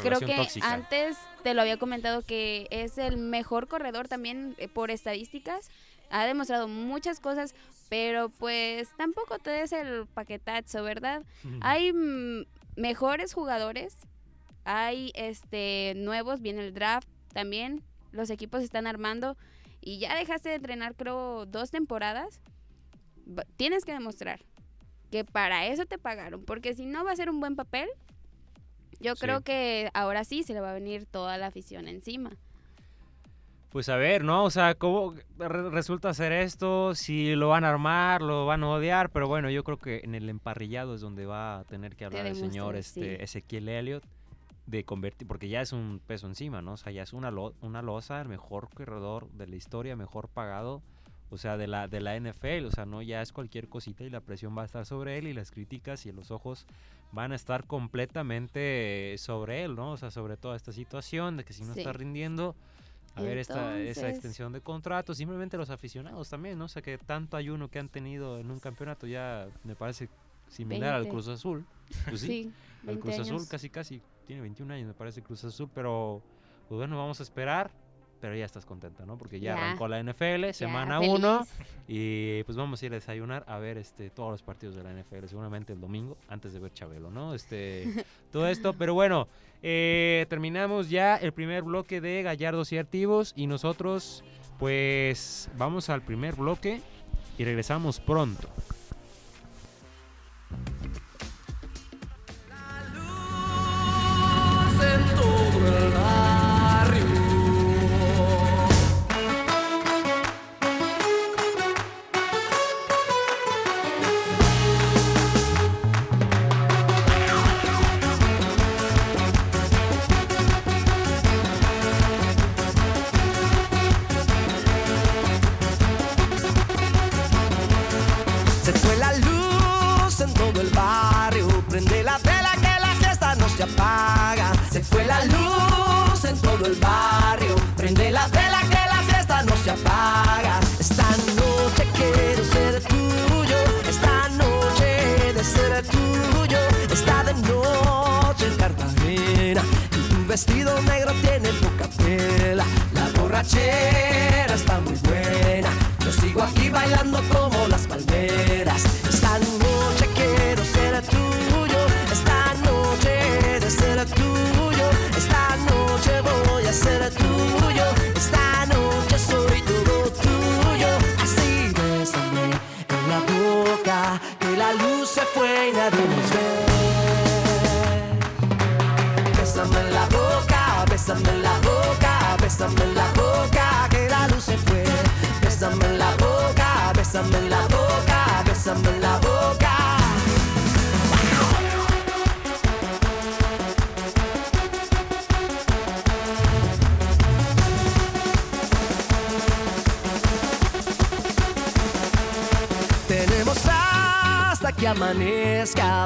[0.02, 0.72] creo que tóxica.
[0.72, 5.70] antes te lo había comentado que es el mejor corredor también eh, por estadísticas.
[6.10, 7.54] Ha demostrado muchas cosas,
[7.88, 11.22] pero pues tampoco te des el paquetazo, ¿verdad?
[11.60, 11.92] Hay
[12.76, 13.96] mejores jugadores,
[14.64, 19.36] hay este nuevos, viene el draft también, los equipos están armando
[19.80, 22.40] y ya dejaste de entrenar creo dos temporadas,
[23.56, 24.40] tienes que demostrar
[25.10, 27.88] que para eso te pagaron, porque si no va a ser un buen papel,
[29.00, 29.20] yo Sí.
[29.22, 32.30] creo que ahora sí se le va a venir toda la afición encima.
[33.70, 34.44] Pues a ver, ¿no?
[34.44, 36.94] O sea, ¿cómo re- resulta ser esto?
[36.94, 40.14] Si lo van a armar, lo van a odiar, pero bueno, yo creo que en
[40.14, 43.22] el emparrillado es donde va a tener que hablar el señor este, sí.
[43.22, 44.04] Ezequiel Elliott
[44.66, 46.72] de convertir, porque ya es un peso encima, ¿no?
[46.74, 50.28] O sea, ya es una, lo- una losa, el mejor corredor de la historia, mejor
[50.28, 50.82] pagado,
[51.30, 54.10] o sea, de la, de la NFL, o sea, no ya es cualquier cosita y
[54.10, 56.66] la presión va a estar sobre él y las críticas y los ojos
[57.10, 59.92] van a estar completamente sobre él, ¿no?
[59.92, 61.80] O sea, sobre toda esta situación de que si no Sí.
[61.80, 62.54] está rindiendo,
[63.14, 66.64] a ver esta, esa extensión de contrato, simplemente los aficionados también, ¿no?
[66.66, 70.08] O sea, que tanto ayuno que han tenido en un campeonato ya me parece
[70.48, 71.10] similar al 20.
[71.10, 71.66] Cruz Azul.
[72.08, 75.44] Pues sí, Sí, al 20 Cruz Azul casi casi tiene 21 años, me parece Cruz
[75.44, 76.22] Azul, pero
[76.68, 77.70] pues bueno, vamos a esperar.
[78.20, 79.18] Pero ya estás contenta, ¿no?
[79.18, 79.66] Porque ya, Ya.
[79.66, 81.12] arrancó la NFL, Ya, semana feliz.
[81.12, 81.46] 1,
[81.88, 84.92] Y pues vamos a ir a desayunar a ver este todos los partidos de la
[84.92, 87.34] NFL, seguramente el domingo, antes de ver Chabelo, ¿no?
[87.34, 87.82] Este,
[88.30, 89.26] todo esto, pero bueno,
[89.60, 94.22] eh, terminamos ya el primer bloque de Gallardos y Artivos y nosotros
[94.60, 96.80] pues vamos al primer bloque
[97.38, 98.48] y regresamos pronto.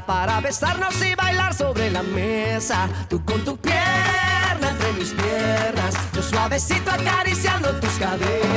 [0.07, 2.89] Para besarnos y bailar sobre la mesa.
[3.09, 8.56] Tú con tu pierna entre mis piernas, yo suavecito acariciando tus caderas.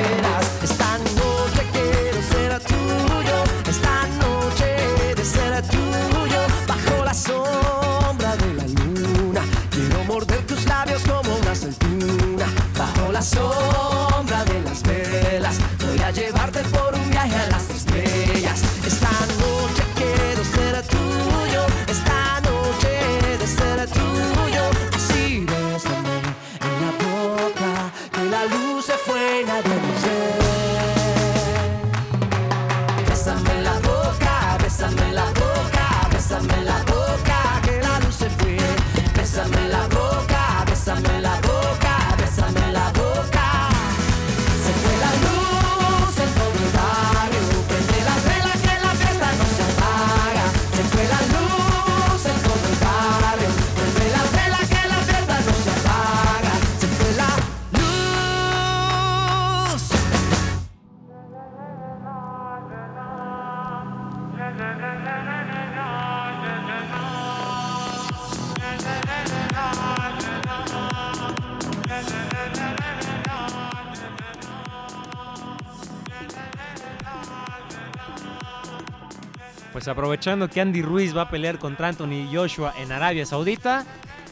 [79.80, 83.86] Pues aprovechando que Andy Ruiz va a pelear contra Anthony Joshua en Arabia Saudita,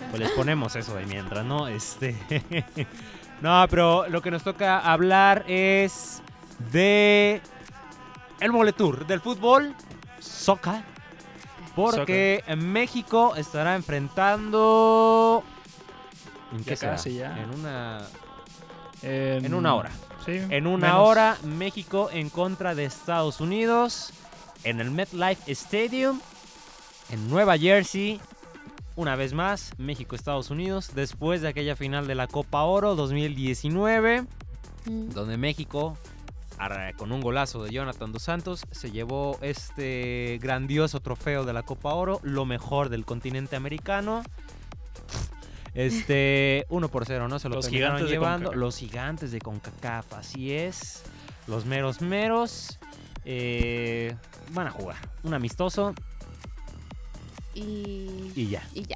[0.10, 1.70] pues les ponemos eso de mientras, ¿no?
[1.70, 2.18] Este.
[3.42, 6.22] no, pero lo que nos toca hablar es
[6.72, 7.42] de
[8.42, 9.74] el Moletour del fútbol,
[10.20, 10.84] Soca.
[11.76, 15.44] Porque en México estará enfrentando.
[16.52, 16.94] ¿En qué será?
[16.94, 17.38] casi, ya.
[17.38, 18.02] En una.
[19.02, 19.92] En, En una hora.
[20.26, 21.08] Sí, En una menos.
[21.08, 24.12] hora, México en contra de Estados Unidos
[24.64, 26.20] en el MetLife Stadium
[27.12, 28.20] en Nueva Jersey.
[28.96, 34.24] Una vez más, México-Estados Unidos, después de aquella final de la Copa Oro 2019,
[34.86, 35.10] Mm.
[35.10, 35.96] donde México,
[36.98, 41.94] con un golazo de Jonathan Dos Santos, se llevó este grandioso trofeo de la Copa
[41.94, 44.24] Oro, lo mejor del continente americano.
[45.74, 47.38] Este, 1 por 0, ¿no?
[47.40, 48.54] Se lo Los terminaron llevando.
[48.54, 51.04] Los gigantes de CONCACAF, así es.
[51.48, 52.80] Los meros meros.
[53.24, 54.16] eh,
[54.54, 54.98] van a jugar.
[55.24, 55.94] Un amistoso
[57.54, 58.64] Y, y ya.
[58.74, 58.96] y ya.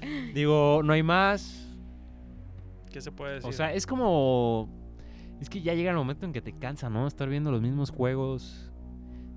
[0.34, 1.62] Digo, no hay más.
[2.92, 3.48] ¿Qué se puede decir?
[3.48, 4.68] O sea, es como.
[5.40, 7.06] Es que ya llega el momento en que te cansa, ¿no?
[7.06, 8.70] Estar viendo los mismos juegos.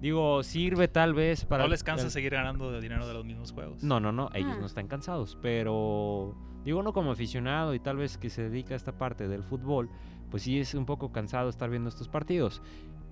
[0.01, 1.63] Digo, sirve tal vez para.
[1.63, 3.83] no les cansa el- seguir ganando de dinero de los mismos juegos.
[3.83, 4.59] No, no, no, ellos Ah.
[4.61, 8.77] no están cansados, pero digo no como aficionado y tal vez que se dedica a
[8.77, 9.89] esta parte del fútbol,
[10.31, 12.61] pues sí es un poco cansado estar viendo estos partidos.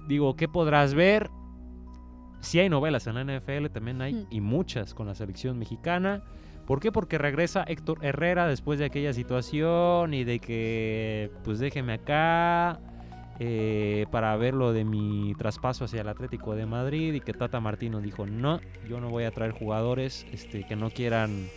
[0.08, 1.30] digo, ¿qué podrás ver?
[2.40, 4.28] Si hay novelas en la NFL, también hay, Mm.
[4.30, 6.24] y muchas con la selección mexicana.
[6.68, 6.92] ¿Por qué?
[6.92, 12.82] Porque regresa Héctor Herrera después de aquella situación y de que, pues déjeme acá
[13.40, 17.62] eh, para ver lo de mi traspaso hacia el Atlético de Madrid y que Tata
[17.62, 21.48] Martino dijo, no, yo no voy a traer jugadores este, que no quieran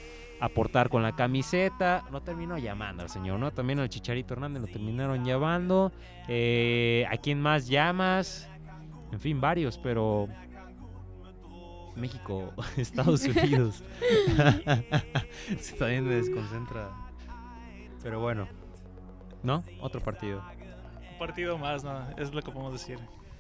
[0.41, 2.05] aportar con la camiseta.
[2.13, 3.51] No terminó llamando al señor, ¿no?
[3.51, 5.91] También al Chicharito Hernández lo terminaron llamando.
[6.29, 8.49] Eh, ¿A quién más llamas?
[9.11, 10.29] En fin, varios, pero...
[12.01, 13.83] México, Estados Unidos.
[15.61, 16.91] Se también me desconcentra.
[18.03, 18.49] Pero bueno.
[19.43, 19.65] ¿No?
[19.81, 20.43] Otro partido.
[21.13, 22.01] Un partido más, ¿no?
[22.19, 22.99] Es lo que podemos decir.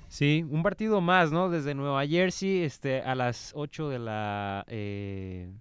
[0.09, 1.51] Sí, un partido más, ¿no?
[1.51, 5.53] Desde Nueva Jersey, este, a las 8 de la eh,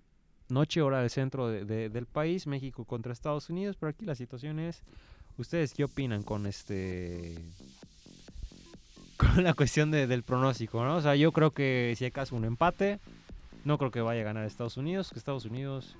[0.49, 3.75] noche, hora del centro de- de- del país, México contra Estados Unidos.
[3.79, 4.81] Pero aquí la situación es,
[5.37, 7.37] ¿ustedes qué opinan con este,
[9.19, 10.95] con la cuestión de- del pronóstico, ¿no?
[10.97, 12.99] O sea, yo creo que si acaso un empate,
[13.65, 15.95] no creo que vaya a ganar Estados Unidos, que Estados Unidos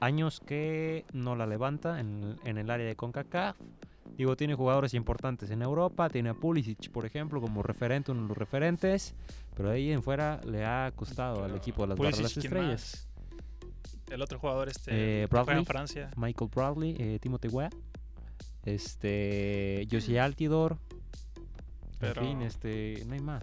[0.00, 3.56] años que no la levanta en, en el área de CONCACAF.
[4.16, 8.28] Digo, tiene jugadores importantes en Europa, tiene a Pulisic, por ejemplo, como referente, uno de
[8.28, 9.14] los referentes,
[9.56, 13.08] pero ahí en fuera le ha costado al equipo de las Pulisic, Barras ¿quién Estrellas.
[14.10, 15.58] El otro jugador, este, Eh, Bradley.
[15.58, 16.10] en Francia.
[16.16, 17.70] Michael Bradley, eh, Timothy Weah,
[18.64, 20.78] este, Josie Altidor,
[21.98, 23.42] Pero- en fin, este, no hay más.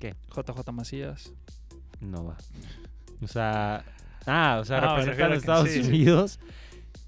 [0.00, 1.32] JJ Macías.
[2.00, 2.36] No va.
[3.22, 3.84] O sea,
[4.26, 5.88] ah, o sea, representando refiero a Estados sí, sí.
[5.88, 6.38] Unidos.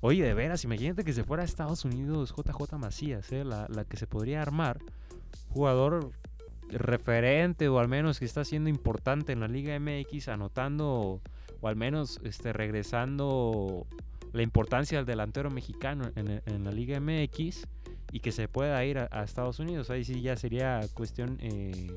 [0.01, 3.45] Oye, de veras, imagínate que se fuera a Estados Unidos JJ Macías, ¿eh?
[3.45, 4.79] la, la que se podría armar.
[5.51, 6.13] Jugador
[6.71, 11.21] referente o al menos que está siendo importante en la Liga MX, anotando
[11.61, 13.87] o al menos este, regresando
[14.33, 17.67] la importancia del delantero mexicano en, en la Liga MX
[18.13, 19.91] y que se pueda ir a, a Estados Unidos.
[19.91, 21.93] Ahí sí ya sería cuestión eh,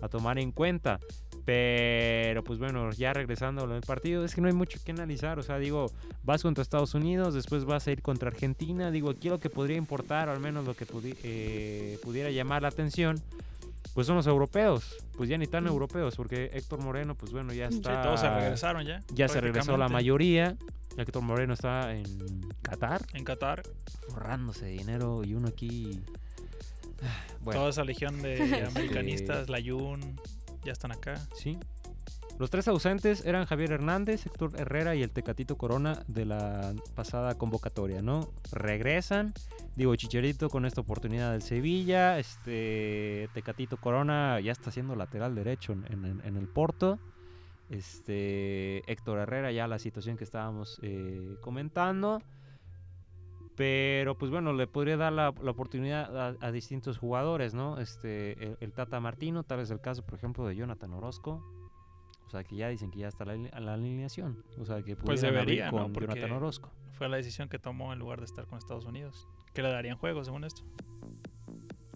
[0.00, 0.98] a tomar en cuenta.
[1.44, 5.38] Pero pues bueno, ya regresando al partido, es que no hay mucho que analizar.
[5.38, 5.90] O sea, digo,
[6.22, 8.90] vas contra Estados Unidos, después vas a ir contra Argentina.
[8.90, 12.62] Digo, aquí lo que podría importar, o al menos lo que pudi- eh, pudiera llamar
[12.62, 13.20] la atención,
[13.94, 14.96] pues son los europeos.
[15.16, 15.68] Pues ya ni tan Mm.
[15.68, 17.96] europeos, porque Héctor Moreno, pues bueno, ya está.
[17.96, 19.02] Sí, todos se regresaron ya.
[19.12, 20.56] Ya se regresó la mayoría.
[20.96, 22.04] Héctor Moreno está en
[22.62, 23.62] Qatar, En Qatar,
[24.08, 26.00] forrándose de dinero y uno aquí.
[27.42, 27.58] Bueno.
[27.58, 30.20] toda esa legión de americanistas, la Jun,
[30.64, 31.14] ya están acá.
[31.34, 31.58] Sí.
[32.38, 37.34] Los tres ausentes eran Javier Hernández, Héctor Herrera y el Tecatito Corona de la pasada
[37.36, 38.30] convocatoria, ¿no?
[38.52, 39.34] Regresan.
[39.74, 42.18] Digo, Chicharito con esta oportunidad del Sevilla.
[42.20, 47.00] Este Tecatito Corona ya está siendo lateral derecho en, en- en el Porto.
[47.72, 52.20] Este Héctor Herrera, ya la situación que estábamos eh, comentando.
[53.56, 57.78] Pero pues bueno, le podría dar la, la oportunidad a, a distintos jugadores, ¿no?
[57.78, 61.42] Este, el, el Tata Martino, tal vez el caso, por ejemplo, de Jonathan Orozco.
[62.26, 64.42] O sea, que ya dicen que ya está la, ali- la alineación.
[64.58, 65.70] O sea, que Pues debería, ¿no?
[65.82, 66.70] con Porque- Jonathan Orozco.
[66.92, 69.28] Fue la decisión que tomó en lugar de estar con Estados Unidos.
[69.52, 70.62] Que le darían juego, según esto.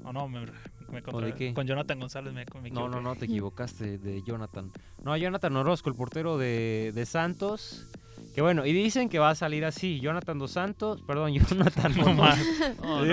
[0.05, 0.45] O no, me,
[0.93, 1.55] me contra- qué?
[1.55, 4.71] Con Jonathan González me, me No, no, no, te equivocaste de Jonathan.
[5.05, 7.87] No, Jonathan Orozco, el portero de, de Santos.
[8.35, 9.99] Que bueno, y dicen que va a salir así.
[10.01, 12.39] Jonathan dos Santos, perdón, Jonathan No más.
[12.83, 13.05] No,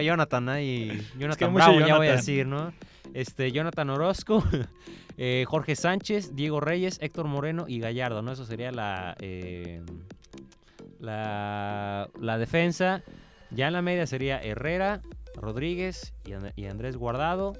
[0.00, 1.00] Jonathan ahí.
[1.18, 2.72] Jonathan mucho Bravo, ya voy a decir, ¿no?
[3.14, 4.44] Este, Jonathan Orozco,
[5.16, 8.32] eh, Jorge Sánchez, Diego Reyes, Héctor Moreno y Gallardo, ¿no?
[8.32, 9.80] Eso sería la, eh,
[11.00, 13.02] la, la defensa.
[13.50, 15.00] Ya en la media sería Herrera,
[15.40, 17.54] Rodríguez y, And- y Andrés Guardado.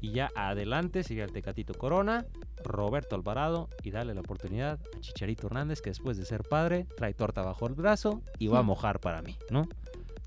[0.00, 2.26] Y ya adelante sería el Tecatito Corona,
[2.64, 7.14] Roberto Alvarado y darle la oportunidad a Chicharito Hernández, que después de ser padre, trae
[7.14, 8.66] torta bajo el brazo y va a Mm.
[8.66, 9.68] mojar para mí, ¿no?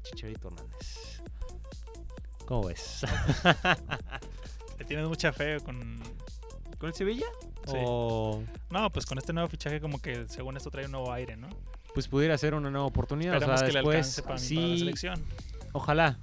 [0.03, 1.21] Chicharito Hernández.
[2.45, 3.01] ¿Cómo ves?
[4.79, 5.99] Le tienes mucha fe con...
[6.77, 7.25] ¿Con el Sevilla?
[7.65, 7.73] Sí.
[7.77, 11.35] O No, pues con este nuevo fichaje como que según esto trae un nuvo aire,
[11.35, 11.47] ¿no?
[11.93, 13.35] pues pudiera ser una nueva oportunidad.
[13.35, 15.23] Esperemos o sea, que le después, alcance para, mí, para la sí, selección.
[15.71, 16.19] ojalá.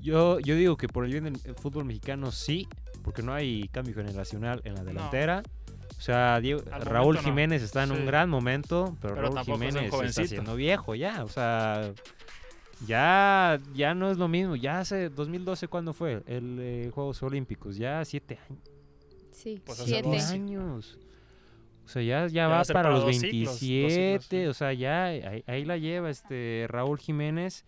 [0.00, 2.68] Yo, yo digo que por el bien del fútbol mexicano sí,
[3.02, 5.42] porque no hay cambio generacional en la delantera.
[5.96, 7.22] O sea, Diego- Raúl no.
[7.22, 10.54] Jiménez está en un gran momento, pero, Pero Raúl tampoco es un Jiménez está siendo
[10.54, 11.24] viejo ya.
[11.24, 11.92] O sea,
[12.86, 14.54] ya, ya no es lo mismo.
[14.56, 16.22] Ya hace 2012, ¿cuándo fue?
[16.26, 17.76] El eh, Juegos Olímpicos.
[17.76, 18.62] Ya siete años.
[19.32, 20.08] Sí, Pues siete.
[20.08, 20.30] dos.
[20.30, 20.98] años.
[21.84, 24.20] O sea, ya, ya va va para para los dos ciclos, dos 27.
[24.20, 24.46] ciclos, sí.
[24.46, 27.64] O sea, ya ahí, ahí la lleva este Raúl Jiménez.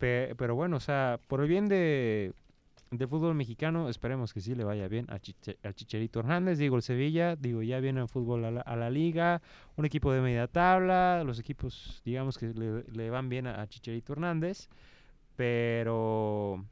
[0.00, 2.34] Pe- pero bueno, o sea, por el bien de,
[3.08, 6.58] fútbol mexicano, esperemos que sí le vaya bien a, Chiche- a Chicharito Hernández.
[6.58, 9.40] Digo, el Sevilla, digo, ya viene el fútbol a la, liga.
[9.76, 11.22] Un equipo de media tabla.
[11.24, 14.68] Los equipos, digamos que le, le van bien a, a Chicharito Hernández.
[15.36, 16.64] Pero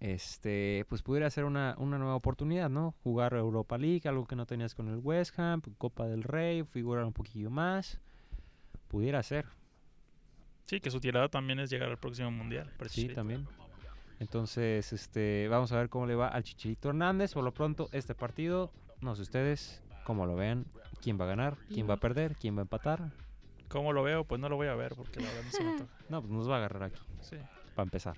[0.00, 2.94] este, pues pudiera ser una, una nueva oportunidad, ¿no?
[3.02, 7.04] Jugar Europa League, algo que no tenías con el West Ham, Copa del Rey, figurar
[7.04, 8.00] un poquillo más.
[8.88, 9.46] Pudiera ser,
[10.66, 12.70] Sí, que su tirada también es llegar al próximo mundial.
[12.88, 13.46] sí, también.
[14.20, 17.34] Entonces, este, vamos a ver cómo le va al Chicharito Hernández.
[17.34, 20.66] Por lo pronto, este partido, no sé ustedes cómo lo vean,
[21.02, 23.10] quién va a ganar, quién va a perder, quién va a empatar.
[23.68, 24.24] ¿Cómo lo veo?
[24.24, 25.90] Pues no lo voy a ver porque la verdad no se me antoja.
[26.08, 27.36] No, pues nos va a agarrar aquí, Sí.
[27.74, 28.16] para empezar.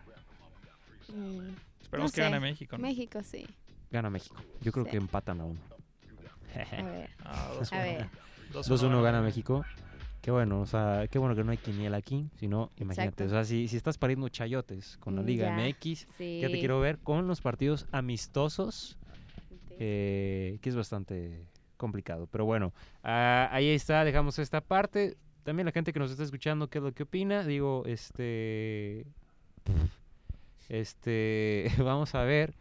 [1.09, 1.49] Mm,
[1.81, 2.41] Esperemos No que gane.
[2.41, 2.77] México.
[2.77, 2.83] ¿no?
[2.83, 3.47] México, sí.
[3.91, 4.37] Gana México.
[4.61, 4.91] Yo creo Sí.
[4.91, 5.61] que empatan a uno.
[6.55, 7.11] A ver.
[7.25, 7.73] Ah, 2-1.
[7.79, 8.09] A ver.
[8.53, 9.65] 2-1 gana México.
[10.27, 13.25] Qué bueno, o sea, qué bueno que no hay quiniela aquí, sino, imagínate, Exacto.
[13.27, 15.69] o sea, si, si estás pariendo chayotes con la Mm, Liga ya.
[15.69, 16.41] MX, Sí.
[16.41, 18.99] ya te quiero ver con los partidos amistosos,
[19.79, 21.47] eh, que es bastante
[21.77, 22.27] complicado.
[22.27, 22.73] Pero bueno,
[23.05, 25.17] ah, ahí está, dejamos esta parte.
[25.45, 27.45] También la gente que nos está escuchando, ¿qué es lo que opina?
[27.45, 29.07] Digo, este...
[30.69, 32.57] Este, vamos a ver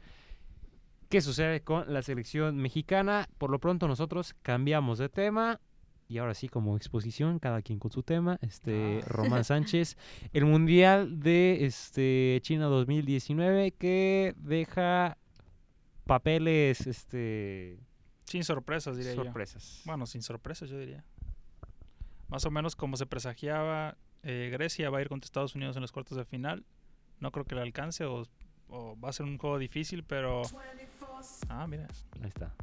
[1.09, 3.28] qué sucede con la selección mexicana.
[3.39, 5.59] Por lo pronto nosotros cambiamos de tema.
[6.08, 8.38] Y ahora sí, como exposición, cada quien con su tema.
[8.41, 9.08] Este, Ah.
[9.08, 9.97] Román Sánchez,
[10.34, 15.18] el Mundial de este, China 2019 que deja
[16.06, 17.80] papeles, este,
[18.26, 19.24] Sin sorpresas, diría yo.
[19.24, 19.82] sorpresas.
[19.86, 21.03] Bueno, sin sorpresas, yo diría.
[22.28, 25.82] Más o menos como se presagiaba, eh, Grecia va a ir contra Estados Unidos en
[25.82, 26.66] los cuartos de final.
[27.20, 28.28] No creo que le alcance o,
[28.68, 30.43] o va a ser un juego difícil, pero...
[31.49, 31.88] Ah, mira.
[32.22, 32.53] Ahí está.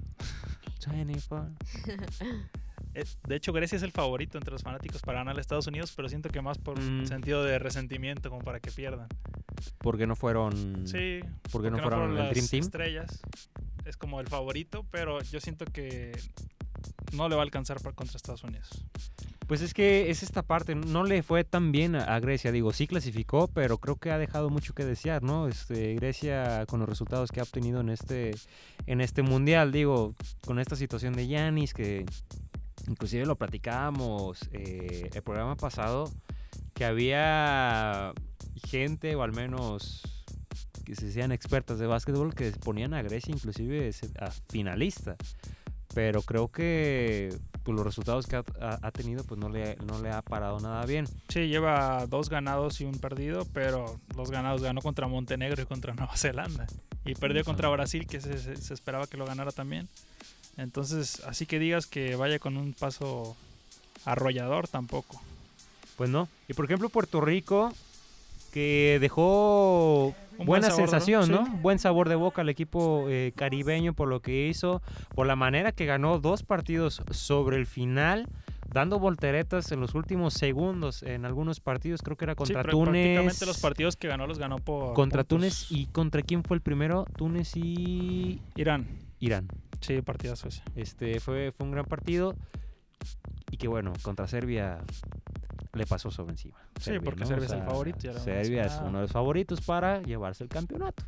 [0.88, 1.52] 24.
[2.94, 5.92] Eh, de hecho, Grecia es el favorito entre los fanáticos para ganar a Estados Unidos,
[5.96, 7.06] pero siento que más por Mm.
[7.06, 9.08] sentido de resentimiento, como para que pierdan.
[9.78, 10.86] Porque no fueron.
[10.86, 11.20] Sí,
[11.50, 12.62] Porque no fueron el las Dream Team.
[12.64, 13.20] estrellas.
[13.84, 16.12] Es como el favorito, pero yo siento que
[17.12, 18.84] no le va a alcanzar para contra Estados Unidos.
[19.46, 22.72] Pues es que es esta parte, no le fue tan bien a, a Grecia, digo,
[22.72, 25.48] sí clasificó, pero creo que ha dejado mucho que desear, ¿no?
[25.48, 28.30] Este, Grecia con los resultados que ha obtenido en este,
[28.86, 30.14] en este mundial, digo,
[30.46, 32.06] con esta situación de Yanis, que
[32.88, 36.10] inclusive lo platicábamos eh, el programa pasado,
[36.74, 38.12] que había
[38.68, 40.02] gente, o al menos
[40.84, 45.16] que se decían expertas de básquetbol, que ponían a Grecia inclusive a finalista.
[45.94, 50.10] Pero creo que pues, los resultados que ha, ha- tenido pues no le, no le
[50.10, 51.04] ha parado nada bien.
[51.28, 55.92] Sí, lleva dos ganados y un perdido, pero los ganados ganó contra Montenegro y contra
[55.94, 56.66] Nueva Zelanda.
[57.04, 57.68] Y perdió contra.
[57.68, 59.88] Brasil, que se- se esperaba que lo ganara también.
[60.56, 63.36] Entonces, así que digas que vaya con un paso
[64.04, 65.20] arrollador tampoco.
[65.96, 66.28] Pues no.
[66.48, 67.72] Y por ejemplo Puerto Rico,
[68.52, 71.46] que dejó Un buen buena sabor sensación, ¿no?
[71.46, 71.52] sí.
[71.62, 74.82] Buen sabor de boca al equipo eh, caribeño por lo que hizo,
[75.14, 78.26] por la manera que ganó dos partidos sobre el final,
[78.68, 82.70] dando volteretas en los últimos segundos en algunos partidos, creo que era Sí, contra pr-
[82.70, 82.90] Túnez.
[82.92, 85.28] prácticamente los partidos que ganó los ganó por Contra puntos.
[85.38, 87.06] Túnez y contra quién fue el primero?
[87.16, 88.86] Túnez y Irán.
[89.20, 89.48] Irán.
[89.82, 90.62] Sí, partidazo ese.
[90.76, 92.34] Este fue, fue un gran partido.
[93.50, 94.78] Y que bueno, contra Serbia
[95.74, 96.58] le pasó sobre encima.
[96.80, 100.44] Sí, porque Serbia es el favorito, ya Serbia es uno de los favoritos para llevarse
[100.44, 101.04] el campeonato.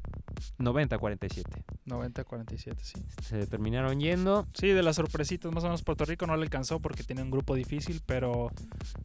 [0.58, 1.44] 90-47.
[1.86, 3.02] 90-47, sí.
[3.22, 4.46] Se terminaron yendo.
[4.54, 7.30] Sí, de las sorpresitas, más o menos Puerto Rico no le alcanzó porque tiene un
[7.30, 8.50] grupo difícil, pero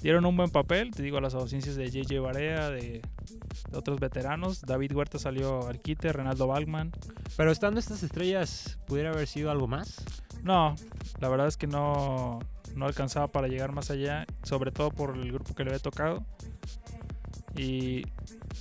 [0.01, 0.91] dieron un buen papel.
[0.91, 3.01] Te digo, las ausencias de JJ Barea, de,
[3.69, 4.61] de otros veteranos.
[4.61, 6.91] David Huerta salió al quite, Renaldo Balman.
[7.37, 10.03] Pero estando estas estrellas, ¿pudiera haber sido algo más?
[10.43, 10.75] No,
[11.19, 12.39] la verdad es que no,
[12.75, 16.25] no alcanzaba para llegar más allá, sobre todo por el grupo que le había tocado.
[17.57, 18.03] Y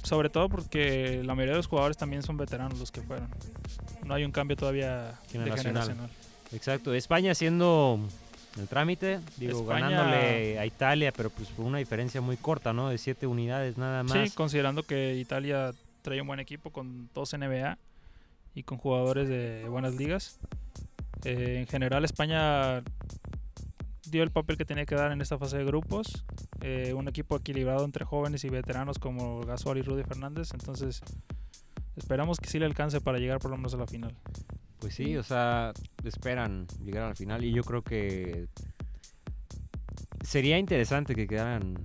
[0.03, 3.29] sobre todo porque la mayoría de los jugadores también son veteranos los que fueron.
[4.05, 5.83] No hay un cambio todavía de Generacional.
[5.85, 6.11] generacional.
[6.53, 6.95] Exacto.
[6.95, 8.01] España haciendo
[8.59, 12.89] el trámite, digo, España- ganándole a Italia, pero pues por una diferencia muy corta, ¿no?
[12.89, 14.13] De siete unidades nada más.
[14.29, 15.73] Sí, considerando que Italia
[16.03, 17.77] trae un buen equipo con dos NBA
[18.55, 20.39] y con jugadores de buenas ligas.
[21.25, 22.83] Eh, en general España
[24.11, 26.25] dio el papel que tenía que dar en esta fase de grupos.
[26.61, 30.51] Eh, un equipo equilibrado entre jóvenes y veteranos como Gasol y Rudy Fernández.
[30.53, 31.03] Entonces
[31.97, 34.15] esperamos que sí le alcance para llegar por lo menos a la final.
[34.79, 35.73] Pues sí, o sea,
[36.05, 38.47] esperan llegar al final y yo creo que
[40.23, 41.79] sería interesante que quedaran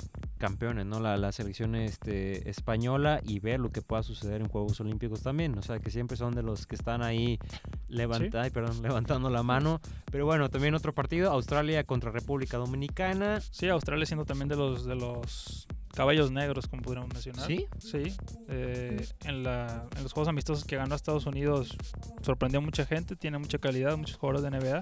[0.43, 0.99] campeones, ¿no?
[0.99, 5.57] La, la selección este, española y ver lo que pueda suceder en Juegos Olímpicos también.
[5.57, 7.39] O sea, que siempre son de los que están ahí
[7.87, 9.79] levanta- perdón, levantando la mano.
[10.11, 13.39] Pero bueno, también otro partido, Australia contra República Dominicana.
[13.39, 17.45] Sí, Australia siendo también de los de los caballos negros, como podríamos mencionar.
[17.45, 17.67] ¿Sí?
[17.77, 18.15] Sí,
[18.49, 21.77] eh, en, la, en los juegos amistosos que ganó Estados Unidos
[22.21, 24.81] sorprendió a mucha gente, tiene mucha calidad, muchos jugadores de NBA.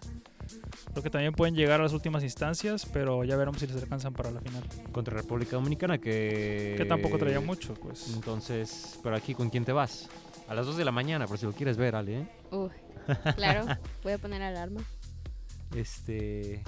[0.92, 4.14] Creo que también pueden llegar a las últimas instancias, pero ya veremos si les alcanzan
[4.14, 4.64] para la final.
[4.92, 6.76] Contra República Dominicana, que...
[6.78, 8.14] Que tampoco traía mucho, pues.
[8.14, 10.10] Entonces, pero aquí, ¿con quién te vas?
[10.48, 12.22] A las 2 de la mañana, por si lo quieres ver, Ale.
[12.22, 12.28] ¿eh?
[12.52, 12.70] Uh,
[13.36, 13.66] claro,
[14.04, 14.82] voy a poner alarma.
[15.76, 16.64] Este...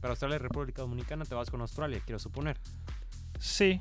[0.00, 2.56] Para Australia y República Dominicana te vas con Australia, quiero suponer.
[3.38, 3.80] Sí,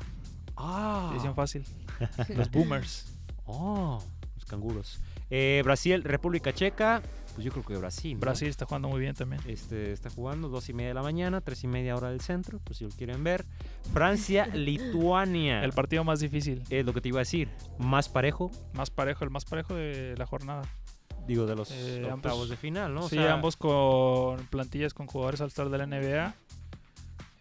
[0.55, 1.09] Ah.
[1.11, 1.63] decisión fácil.
[2.35, 3.13] Los boomers.
[3.45, 4.03] Oh,
[4.35, 4.99] los canguros.
[5.29, 7.01] Eh, Brasil, República Checa.
[7.33, 8.13] Pues yo creo que Brasil.
[8.15, 8.19] ¿no?
[8.21, 9.41] Brasil está jugando muy bien también.
[9.47, 12.59] Este, está jugando dos y media de la mañana, tres y media hora del centro,
[12.63, 13.45] pues si lo quieren ver.
[13.93, 15.63] Francia, Lituania.
[15.63, 17.49] El partido más difícil, es lo que te iba a decir.
[17.77, 20.63] Más parejo, más parejo, el más parejo de la jornada.
[21.27, 23.01] digo, de los Eh, octavos ambos- de final, ¿no?
[23.01, 26.33] O sí, sea, ambos con plantillas con jugadores al estar de la NBA.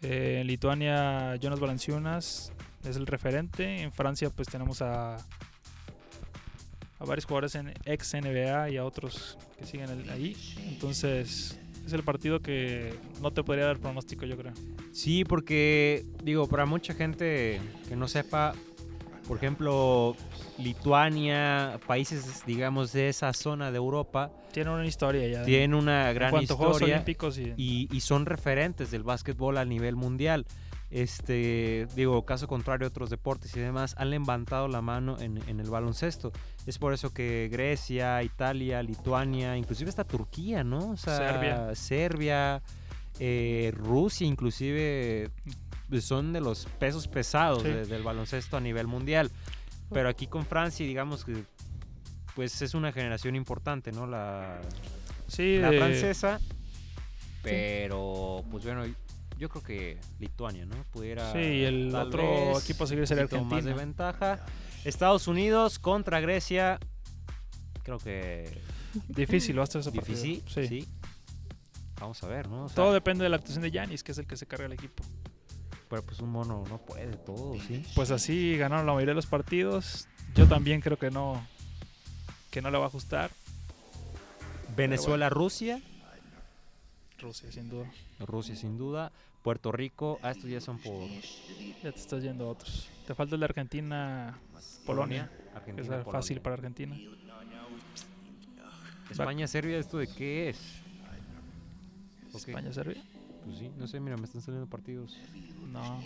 [0.09, 2.53] Eh, en Lituania, Jonas Valanciunas
[2.89, 3.83] es el referente.
[3.83, 9.67] En Francia, pues tenemos a, a varios jugadores en ex NBA y a otros que
[9.67, 10.37] siguen ahí.
[10.69, 14.53] Entonces, es el partido que no te podría dar pronóstico, yo creo.
[14.93, 18.55] Sí, porque, digo, para mucha gente que no sepa,
[19.27, 20.17] por ejemplo,
[20.59, 25.45] Lituania, países, digamos, de esa zona de Europa, Tiene una historia ya.
[25.45, 26.95] tienen una en gran cuanto a Juegos historia.
[26.97, 30.47] Olímpicos y, y, y son referentes del básquetbol a nivel mundial.
[30.89, 35.69] Este, digo, caso contrario, otros deportes y demás han levantado la mano en, en el
[35.69, 36.33] baloncesto.
[36.65, 40.93] Es por eso que Grecia, Italia, Lituania, inclusive hasta Turquía, ¿no?
[40.93, 41.75] O sea, Serbia.
[41.75, 42.63] Serbia,
[43.19, 45.31] eh, Rusia, inclusive
[46.01, 47.69] son de los pesos pesados Sí.
[47.69, 49.31] de- del baloncesto a nivel mundial.
[49.93, 51.45] Pero aquí con Francia, digamos que
[52.35, 54.07] pues es una generación importante, ¿no?
[54.07, 54.61] La,
[55.29, 56.39] sí, la de- francesa.
[57.43, 58.85] Pero, pues bueno,
[59.39, 60.75] yo creo que Lituania, ¿no?
[60.93, 61.33] Pudiera.
[61.33, 63.77] Sí, y el otro equipo seguir sería poquito más de Argentina.
[63.77, 64.45] ventaja.
[64.85, 66.79] Estados Unidos contra Grecia.
[67.85, 68.61] Creo que
[69.09, 70.43] difícil va a estar ese difícil.
[70.49, 70.67] Sí.
[70.67, 70.89] Sí.
[72.01, 72.65] Vamos a ver, ¿no?
[72.65, 74.67] O sea, Todo depende de la actuación de Yanis, que es el que se carga
[74.67, 75.03] el equipo.
[75.89, 77.85] Pero pues un mono no puede todo, ¿sí?
[77.95, 80.09] Pues así ganaron la mayoría de los partidos.
[80.35, 81.47] Yo también creo que no
[82.51, 83.31] que no le va a ajustar.
[84.77, 85.81] Venezuela, Rusia.
[87.19, 87.91] Rusia, sin duda.
[88.21, 89.13] Rusia, sin duda.
[89.43, 90.19] Puerto Rico.
[90.23, 91.09] Ah, estos ya son por
[91.83, 92.89] Ya te estás yendo a otros.
[93.07, 94.39] Te falta el de Argentina,
[94.85, 95.31] Polonia,
[95.77, 96.99] es fácil para Argentina.
[99.11, 100.59] España, Serbia, ¿esto de qué es?
[102.35, 103.03] España, Serbia.
[103.47, 105.17] Pues sí, no sé, mira, me están saliendo partidos.
[105.73, 106.03] No,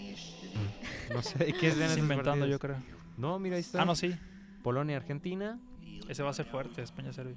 [1.13, 2.77] No sé qué es estás inventando yo creo.
[3.17, 3.83] No, mira, ahí está.
[3.83, 4.15] Ah, no, sí.
[4.63, 5.59] Polonia, Argentina.
[6.09, 7.37] Ese va a ser fuerte, España, Serbia.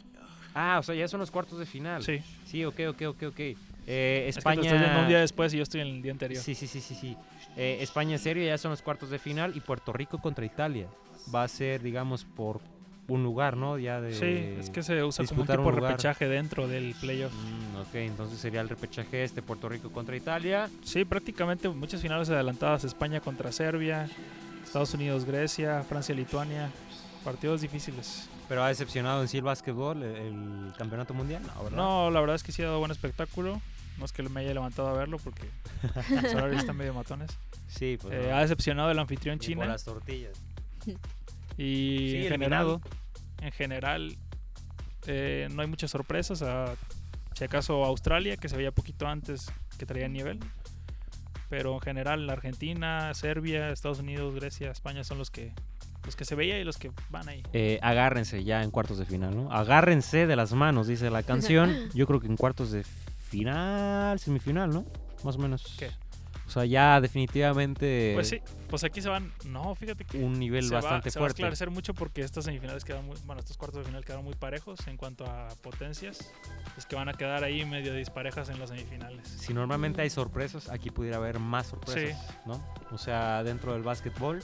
[0.54, 2.04] Ah, o sea, ya son los cuartos de final.
[2.04, 2.20] Sí.
[2.46, 3.40] Sí, ok, ok, ok, ok.
[3.40, 4.62] Eh, Es que España.
[4.62, 6.42] estás un día después y yo estoy en el día anterior.
[6.44, 7.18] Sí, sí, sí, sí, sí.
[7.56, 10.88] Eh, España, Serbia ya son los cuartos de final y Puerto Rico contra Italia.
[11.34, 12.62] Va a ser, digamos, por
[13.14, 13.78] un lugar, ¿no?
[13.78, 14.14] Ya de.
[14.14, 17.34] Sí, es que se usa como un tipo de repechaje dentro del playoff.
[17.34, 20.70] Mm, ok, entonces sería el repechaje este, Puerto Rico contra Italia.
[20.84, 22.84] Sí, prácticamente muchas finales adelantadas.
[22.84, 24.10] España contra Serbia,
[24.64, 26.70] Estados Unidos, Grecia, Francia, Lituania.
[27.24, 28.28] Partidos difíciles.
[28.50, 30.16] Pero ha decepcionado en sí el básquetbol, el,
[30.68, 31.42] el campeonato mundial.
[31.44, 31.70] No.
[31.70, 33.62] No, la verdad es que sí ha dado buen espectáculo.
[33.98, 35.48] No es que me haya levantado a verlo porque
[36.10, 37.32] los horarios están medio matones.
[37.68, 38.14] Sí, pues.
[38.14, 38.36] Eh, no.
[38.36, 39.66] ha decepcionado el anfitrión China.
[39.66, 40.42] las tortillas.
[41.58, 42.82] Y Sí, eliminado.
[43.44, 44.16] En general
[45.08, 46.42] eh, no hay muchas sorpresas.
[46.42, 46.76] a-
[47.36, 50.40] si acaso Australia, que se veía poquito antes que traía nivel.
[51.50, 55.52] Pero en general Argentina, Serbia, Estados Unidos, Grecia, España son los que
[56.06, 57.42] los que se veía y los que van ahí.
[57.54, 59.52] Eh, agárrense ya en cuartos de final, ¿no?
[59.54, 61.74] Agárrense de las manos, dice la canción.
[61.94, 64.86] Yo creo que en cuartos de final, semifinal, ¿no?
[65.24, 65.64] Más o menos.
[65.80, 65.90] ¿Qué?
[66.54, 68.40] O sea, ya definitivamente Pues sí,
[68.70, 69.32] pues aquí se van.
[69.46, 71.42] No, fíjate que un nivel se, va, bastante se va a fuerte.
[71.42, 74.86] esclarecer mucho porque estas semifinales quedaron muy, bueno, estos cuartos de final quedaron muy parejos
[74.86, 76.32] en cuanto a potencias.
[76.78, 79.28] Es que van a quedar ahí medio disparejas en las semifinales.
[79.28, 82.64] Si normalmente hay sorpresas, aquí pudiera haber más sorpresas, ¿no?
[82.92, 84.40] O sea, dentro del básquetbol.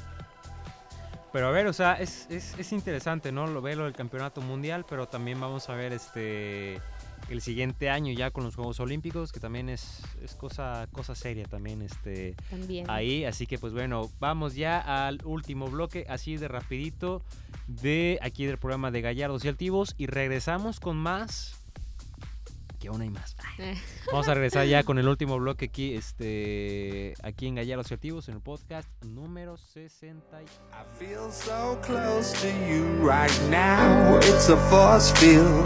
[1.31, 3.45] Pero a ver, o sea, es, es, es interesante, ¿no?
[3.45, 6.81] Lo ve lo del campeonato mundial, pero también vamos a ver este
[7.29, 11.45] el siguiente año ya con los Juegos Olímpicos, que también es, es cosa, cosa seria
[11.45, 12.89] también este También.
[12.89, 13.25] ahí.
[13.25, 17.21] Así que pues bueno, vamos ya al último bloque, así de rapidito,
[17.67, 19.93] de aquí del programa de Gallardos y Altivos.
[19.97, 21.55] Y regresamos con más.
[22.79, 23.35] Que aún hay más.
[24.09, 28.29] Vamos a regresar ya con el último bloque aquí, este, aquí en Gallardos y Altivos,
[28.29, 30.41] en el podcast número 60.
[30.41, 30.45] I
[30.97, 34.17] feel so close to you right now.
[34.19, 35.65] It's a force field.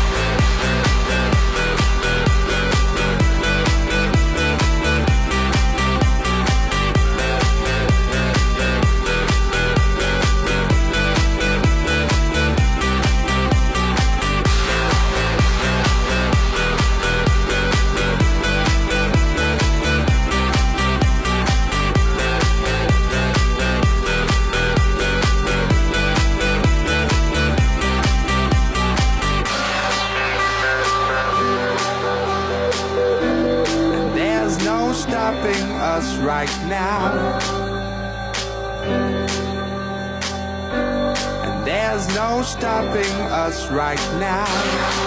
[43.71, 45.00] Right now.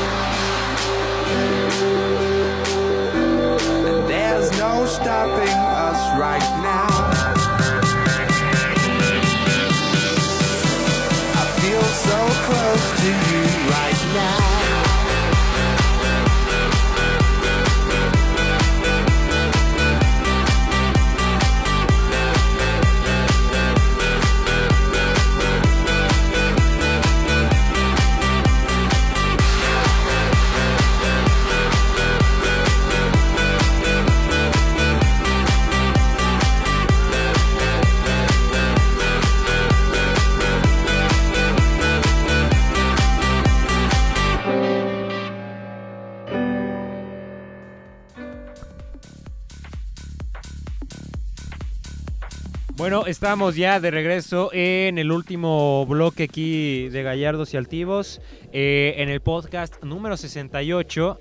[52.76, 58.20] Bueno, estamos ya de regreso en el último bloque aquí de Gallardos y Altivos,
[58.52, 61.20] eh, en el podcast número 68.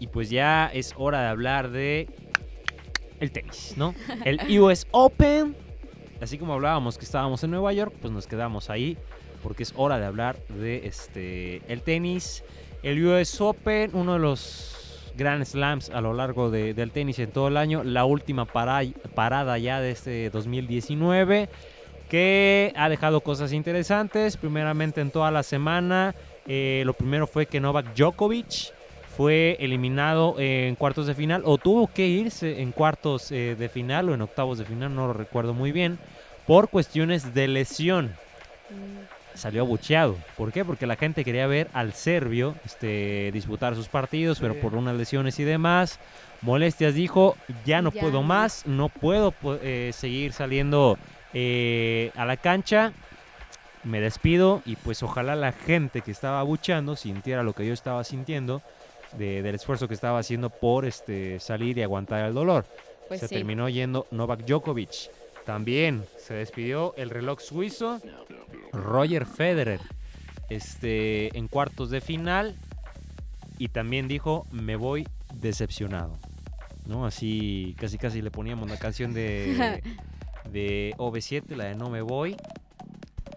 [0.00, 2.08] Y pues ya es hora de hablar de
[3.20, 3.94] el tenis, ¿no?
[4.24, 5.54] El US Open.
[6.22, 8.96] Así como hablábamos que estábamos en Nueva York, pues nos quedamos ahí
[9.42, 12.44] porque es hora de hablar de este el tenis,
[12.82, 14.77] el US Open, uno de los
[15.18, 17.84] Grand Slams a lo largo de- del tenis en todo el año.
[17.84, 18.80] La última para-
[19.14, 21.50] parada ya de este 2019
[22.08, 24.38] que ha dejado cosas interesantes.
[24.38, 26.14] Primeramente en toda la semana,
[26.46, 28.72] eh, lo primero fue que Novak Djokovic
[29.14, 34.08] fue eliminado en cuartos de final o tuvo que irse en cuartos eh, de final
[34.08, 35.98] o en octavos de final, no lo recuerdo muy bien,
[36.46, 38.14] por cuestiones de lesión
[39.38, 40.16] salió abucheado.
[40.36, 40.64] ¿Por qué?
[40.64, 45.38] Porque la gente quería ver al serbio este, disputar sus partidos, pero por unas lesiones
[45.40, 45.98] y demás,
[46.42, 49.32] molestias dijo, ya no Ya puedo más, no puedo
[49.62, 50.98] eh, seguir saliendo
[51.34, 52.92] eh, a la cancha.
[53.84, 58.02] Me despido y pues ojalá la gente que estaba abucheando sintiera lo que yo estaba
[58.04, 58.60] sintiendo
[59.16, 62.66] de- del esfuerzo que estaba haciendo por este, salir y aguantar el dolor.
[63.06, 63.36] Pues se sí.
[63.36, 65.10] terminó yendo Novak Djokovic.
[65.48, 68.02] También se despidió el reloj suizo
[68.70, 69.80] Roger Federer
[70.50, 72.54] este, en cuartos de final
[73.56, 76.18] y también dijo me voy decepcionado.
[76.84, 77.06] ¿No?
[77.06, 79.82] Así casi casi le poníamos la canción de,
[80.52, 82.36] de OV7, la de No me voy.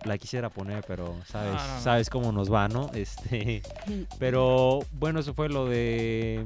[0.03, 1.79] La quisiera poner, pero sabes, No, no, no.
[1.79, 2.91] sabes cómo nos va, ¿no?
[2.93, 3.61] Este,
[4.19, 6.43] pero bueno, eso fue lo de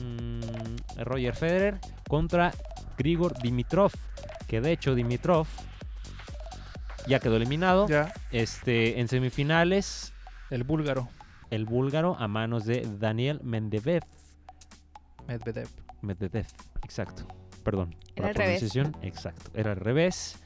[0.00, 2.50] mm, Roger Federer contra
[2.98, 3.92] Grigor Dimitrov.
[4.54, 5.48] Que de hecho Dimitrov
[7.08, 7.88] ya quedó eliminado.
[7.88, 10.14] Ya, Este, en semifinales,
[10.48, 11.08] el búlgaro,
[11.50, 14.04] el búlgaro a manos de Daniel Mendevev.
[15.26, 15.66] Medvedev.
[16.02, 16.46] Medvedev,
[16.84, 17.26] exacto.
[17.64, 17.96] Perdón.
[18.14, 18.60] por Era la al revés.
[18.60, 18.96] pronunciación.
[19.02, 19.50] Exacto.
[19.54, 20.36] Era al revés.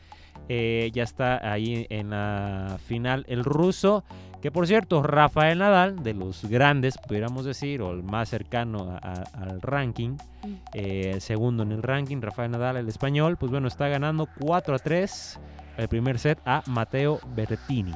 [0.49, 4.05] eh, ya está ahí en la final el ruso.
[4.41, 9.09] Que por cierto, Rafael Nadal, de los grandes, pudiéramos decir, o el más cercano a-
[9.09, 10.11] a- al ranking,
[10.45, 10.55] Mm.
[10.75, 14.77] eh, el segundo en el ranking, Rafael Nadal, el español, pues bueno, está ganando 4
[14.77, 15.41] a 3
[15.77, 17.95] el primer set a Mateo Berrettini.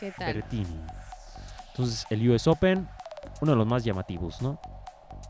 [0.00, 0.26] ¿Qué tal?
[0.34, 0.80] Berrettini.
[1.68, 2.88] Entonces, el US Open,
[3.40, 4.58] uno de los más llamativos, ¿no?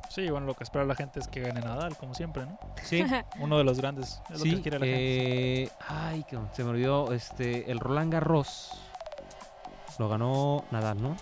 [0.08, 2.58] Sí, bueno, lo que espera la gente es que gane Nadal, como siempre, ¿no?
[2.82, 3.02] Sí,
[3.40, 4.22] Uno de los grandes.
[4.30, 4.54] Es lo sí.
[4.56, 5.62] que quiere la gente.
[5.64, 8.80] eh, ay, que se me olvidó, este, el Roland Garros
[9.98, 11.16] lo ganó Nadal, ¿no?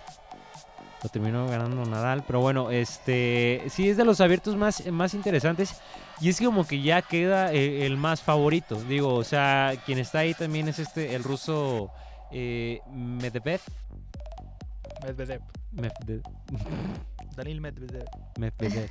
[1.03, 5.75] Lo terminó ganando Nadal, pero bueno, este, sí es de los abiertos más, más interesantes
[6.19, 10.19] y es como que ya queda eh, el más favorito, digo, o sea, quien está
[10.19, 11.91] ahí también es este, el ruso
[12.31, 13.61] eh, Medvedev,
[15.03, 15.41] Medvedev.
[15.71, 16.23] Medvedev,
[17.35, 18.05] Danil Medvedev.
[18.39, 18.89] Medvedev.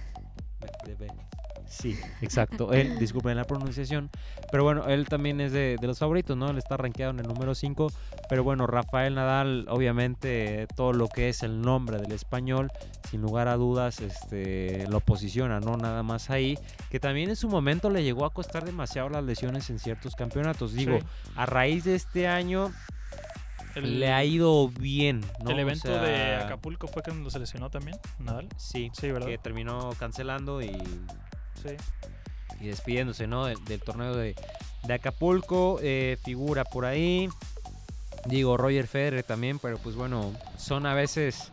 [0.87, 1.44] Medvedev.
[1.75, 2.73] Sí, exacto.
[2.73, 4.11] Él, disculpen la pronunciación.
[4.51, 6.49] Pero bueno, él también es de, de los favoritos, ¿no?
[6.51, 7.91] Él está rankeado en el número 5.
[8.29, 12.71] Pero bueno, Rafael Nadal, obviamente, todo lo que es el nombre del español,
[13.11, 15.77] sin lugar a dudas, este, lo posiciona, ¿no?
[15.77, 16.57] Nada más ahí.
[16.91, 20.73] Que también en su momento le llegó a costar demasiado las lesiones en ciertos campeonatos.
[20.75, 21.07] Digo, Sí.
[21.37, 22.73] a raíz de este año
[23.75, 25.51] El, le ha ido bien, ¿no?
[25.51, 28.49] el O evento sea, de Acapulco fue cuando se lesionó también, Nadal.
[28.57, 29.27] Sí, Sí, ¿verdad?
[29.27, 30.71] que terminó cancelando y
[32.61, 33.47] Y despidiéndose ¿no?
[33.47, 34.35] del, torneo de,
[34.89, 35.79] Acapulco.
[35.83, 37.29] eh, figura por ahí.
[38.27, 41.53] Digo, Roger Federer también, pero pues bueno, son a veces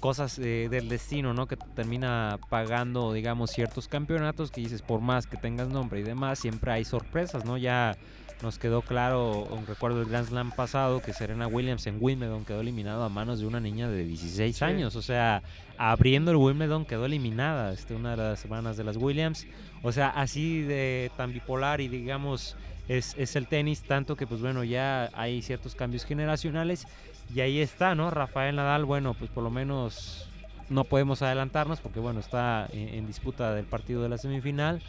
[0.00, 1.46] cosas eh, del destino, ¿no?
[1.46, 6.02] Que te termina pagando, digamos, ciertos campeonatos que dices, por más que tengas nombre y
[6.02, 7.56] demás, siempre hay sorpresas, ¿no?
[7.58, 7.96] Ya
[8.42, 12.60] nos quedó claro, un recuerdo del Grand Slam pasado, que Serena Williams en Wimbledon quedó
[12.60, 14.64] eliminada a manos de una niña de 16 Sí.
[14.64, 15.42] años, o sea,
[15.78, 19.46] abriendo el Wimbledon quedó eliminada este, una de las hermanas de las Williams.
[19.82, 22.56] O sea, así de tan bipolar y digamos
[22.88, 26.86] es, es el tenis, tanto que pues bueno, ya hay ciertos cambios generacionales
[27.34, 28.10] y ahí está, ¿no?
[28.10, 30.26] Rafael Nadal, bueno, pues por lo menos
[30.68, 34.82] no podemos adelantarnos porque bueno, está en, en disputa del partido de la semifinal.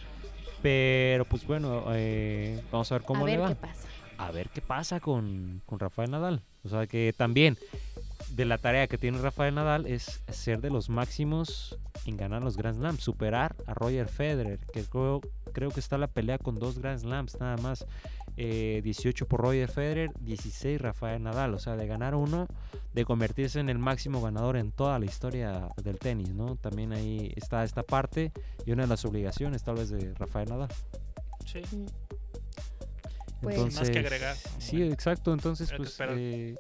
[0.62, 3.88] Pero pues bueno, eh, vamos a ver cómo a le ver va qué pasa.
[4.18, 6.42] a ver qué pasa con, con Rafael Nadal.
[6.64, 7.58] O sea que también
[8.30, 12.56] de la tarea que tiene Rafael Nadal es ser de los máximos en ganar los
[12.56, 15.22] Grand Slams, superar a Roger Federer, que creo,
[15.54, 17.86] creo que está la pelea con dos Grand Slams nada más.
[18.44, 22.48] Eh, 18 por Roger Federer, 16 Rafael Nadal, o sea, de ganar uno,
[22.92, 26.56] de convertirse en el máximo ganador en toda la historia del tenis, ¿no?
[26.56, 28.32] También ahí está esta parte
[28.66, 30.70] y una de las obligaciones tal vez de Rafael Nadal.
[31.46, 31.62] Sí.
[31.72, 31.86] Mm.
[33.44, 34.36] Pues- más que agregar.
[34.58, 35.34] Sí, exacto.
[35.34, 36.56] Entonces, pues eh,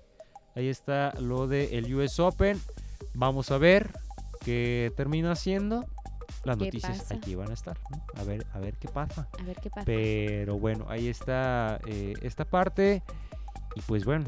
[0.54, 2.62] ahí está lo de el US Open.
[3.16, 3.90] Vamos a ver
[4.46, 5.88] qué termina haciendo.
[6.44, 7.16] Las ¿Qué noticias pasa?
[7.16, 7.78] aquí van a estar.
[7.90, 8.04] ¿no?
[8.20, 9.28] A ver, a ver qué pasa.
[9.40, 9.86] A ver qué pasa.
[9.86, 13.04] Pero bueno, ahí está eh, esta parte.
[13.76, 14.26] Y pues bueno,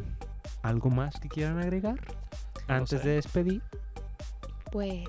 [0.62, 2.00] ¿algo más que quieran agregar?
[2.68, 3.08] No Antes sé.
[3.08, 3.62] de despedir.
[4.72, 5.04] Pues.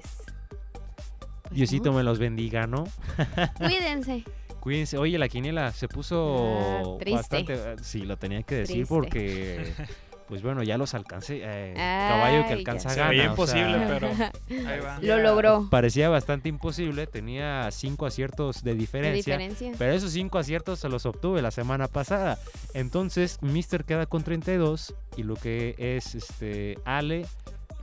[1.43, 1.99] pues Diosito no.
[1.99, 2.85] me los bendiga, ¿no?
[3.59, 4.25] Cuídense.
[4.61, 4.99] Cuídense.
[4.99, 7.17] Oye, la quiniela se puso Ah, triste.
[7.17, 7.55] bastante.
[7.55, 8.95] eh, Sí, lo tenía que decir Triste.
[8.95, 9.73] porque.
[10.35, 11.43] Pues bueno, ya los alcancé.
[11.45, 13.11] eh, caballo que alcanza Se gana.
[13.11, 13.87] veía o imposible, sea,
[14.49, 14.99] pero ahí va.
[15.01, 15.69] Lo logró.
[15.71, 17.07] Parecía bastante imposible.
[17.07, 19.37] Tenía cinco aciertos de ¿Qué diferencia.
[19.39, 19.73] diferencia?
[19.79, 22.37] Pero esos cinco aciertos se los obtuve la semana pasada.
[22.73, 24.97] Entonces, Mister queda con 32.
[25.17, 27.27] Y lo que es este Ale,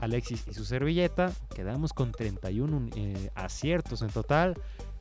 [0.01, 4.59] Alexis y su servilleta, quedamos con 31 eh, aciertos en total.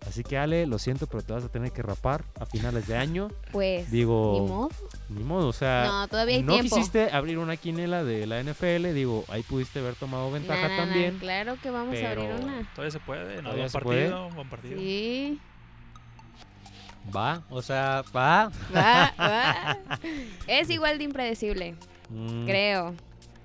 [0.09, 2.97] Así que Ale, lo siento, pero te vas a tener que rapar a finales de
[2.97, 3.29] año.
[3.53, 3.91] Pues.
[3.91, 4.69] Digo, Ni modo.
[5.11, 6.75] ni modo, o sea, No, todavía hay no tiempo.
[6.75, 10.77] quisiste abrir una quinela de la NFL, digo, ahí pudiste haber tomado ventaja Na, na,
[10.77, 11.19] na, también.
[11.19, 12.69] Claro que vamos a abrir una.
[12.75, 13.37] Todavía se puede.
[13.37, 14.79] No, Todavía buen se partido, buen partido.
[14.79, 15.39] Sí.
[17.15, 18.51] Va, o sea, va.
[18.75, 19.79] Va, va.
[20.47, 21.75] Es igual de impredecible,
[22.09, 22.95] Mm, creo.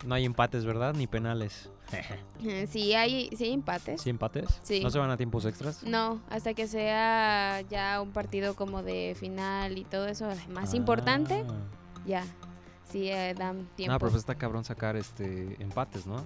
[0.05, 0.93] No hay empates, ¿verdad?
[0.95, 1.69] Ni penales.
[2.67, 4.01] Sí hay, sí hay empates.
[4.01, 4.59] ¿Sí empates?
[4.63, 4.81] Sí.
[4.83, 5.83] ¿No se van a tiempos extras?
[5.83, 11.43] No, hasta que sea ya un partido como de final y todo eso más importante,
[11.47, 11.53] Ah.
[12.05, 12.23] ya.
[12.91, 13.93] Sí, eh, dan tiempo.
[13.93, 16.17] No, pero pues está cabrón sacar este empates, ¿no?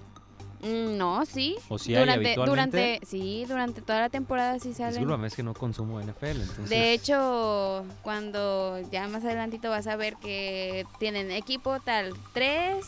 [0.62, 1.56] Mm, no, sí.
[1.70, 2.76] O si hay durante, habitualmente.
[2.76, 4.92] durante, sí, durante toda la temporada sí salen.
[4.92, 6.68] Discúlpame, es que no consumo NFL, entonces...
[6.68, 12.84] De hecho, cuando ya más adelantito vas a ver que tienen equipo tal 3,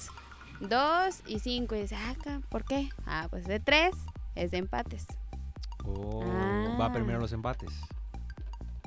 [0.68, 2.14] 2 y 5 y dices, ah,
[2.48, 2.88] ¿por qué?
[3.06, 3.90] Ah, pues de 3
[4.34, 5.06] es de empates.
[5.84, 6.76] Oh, Ah.
[6.80, 7.70] va primero los empates.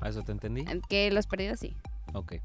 [0.02, 0.66] ¿A eso te entendí?
[0.90, 1.76] Que los perdidos sí.
[2.14, 2.36] Ok.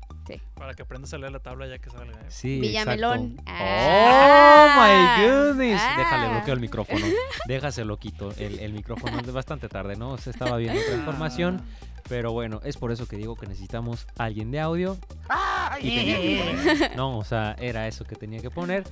[0.54, 2.18] Para que aprendas a leer la tabla ya que salga.
[2.28, 3.36] Sí, Villamelón.
[3.38, 3.44] exacto.
[3.46, 4.76] Ah.
[4.76, 5.80] ¡Oh, my goodness!
[5.82, 5.94] Ah.
[5.98, 7.06] Déjale, bloqueo el micrófono.
[7.46, 8.32] Déjaselo quito.
[8.36, 10.16] El, el micrófono es bastante tarde, ¿no?
[10.18, 11.62] Se estaba viendo otra información.
[12.08, 14.96] Pero bueno, es por eso que digo que necesitamos alguien de audio.
[15.80, 16.96] y tenía que poner.
[16.96, 18.82] No, o sea, era eso que tenía que poner.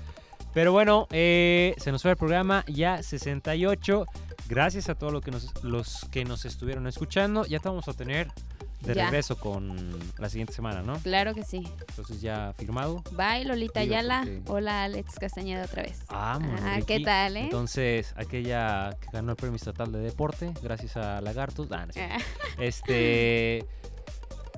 [0.55, 4.07] Pero bueno, eh, se nos fue el programa ya 68.
[4.49, 7.45] Gracias a todos los que nos, los que nos estuvieron escuchando.
[7.47, 8.29] Ya te vamos a tener
[8.81, 9.05] de Ya.
[9.07, 9.77] regreso con
[10.19, 10.99] la siguiente semana, ¿no?
[11.01, 11.69] Claro que sí.
[11.89, 13.03] Entonces ya firmado.
[13.13, 14.21] Bye, Lolita Digo, Ayala.
[14.21, 16.01] porque- Hola, Alex Castañeda otra vez.
[16.09, 17.41] Vámonos, Ah, ¿qué tal, eh?
[17.43, 21.69] Entonces, aquella que ganó el premio estatal de deporte, gracias a Lagartos.
[21.73, 21.93] Ah, no.
[21.97, 22.19] Ah,
[22.59, 23.67] Este.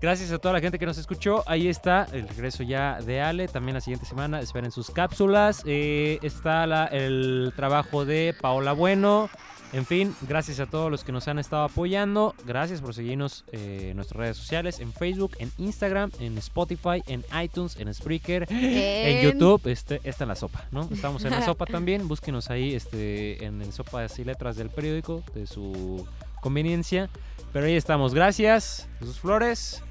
[0.01, 1.45] Gracias a toda la gente que nos escuchó.
[1.47, 3.49] Ahí está el regreso ya de Ale.
[3.49, 5.63] También la siguiente semana esperen sus cápsulas.
[5.67, 9.29] Eh, está la- el trabajo de Paola Bueno.
[9.73, 12.35] En fin, gracias a todos los que nos han estado apoyando.
[12.45, 17.25] Gracias por seguirnos eh, en nuestras redes sociales, en Facebook, en Instagram, en Spotify, en
[17.41, 19.61] iTunes, en Spreaker, en En- YouTube.
[19.71, 20.89] Este, esta es la sopa, ¿no?
[20.91, 22.09] Estamos en la sopa también.
[22.09, 26.05] Búsquenos ahí este, en el sopas y letras del periódico de su
[26.41, 27.09] conveniencia.
[27.53, 28.13] Pero ahí estamos.
[28.13, 29.85] Gracias, Jesús Flores,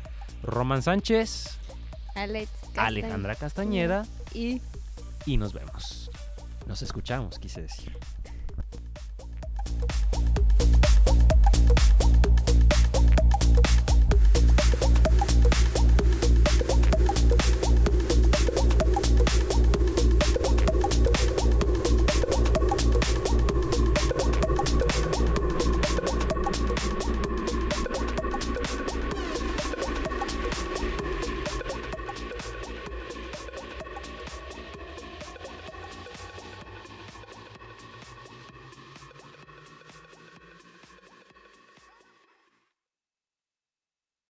[0.44, 1.58] Román Sánchez,
[2.16, 2.50] Alex.
[2.76, 4.62] Alejandra Castañeda Y
[5.26, 6.10] y nos vemos.
[6.68, 7.98] Nos escuchamos, quise decir.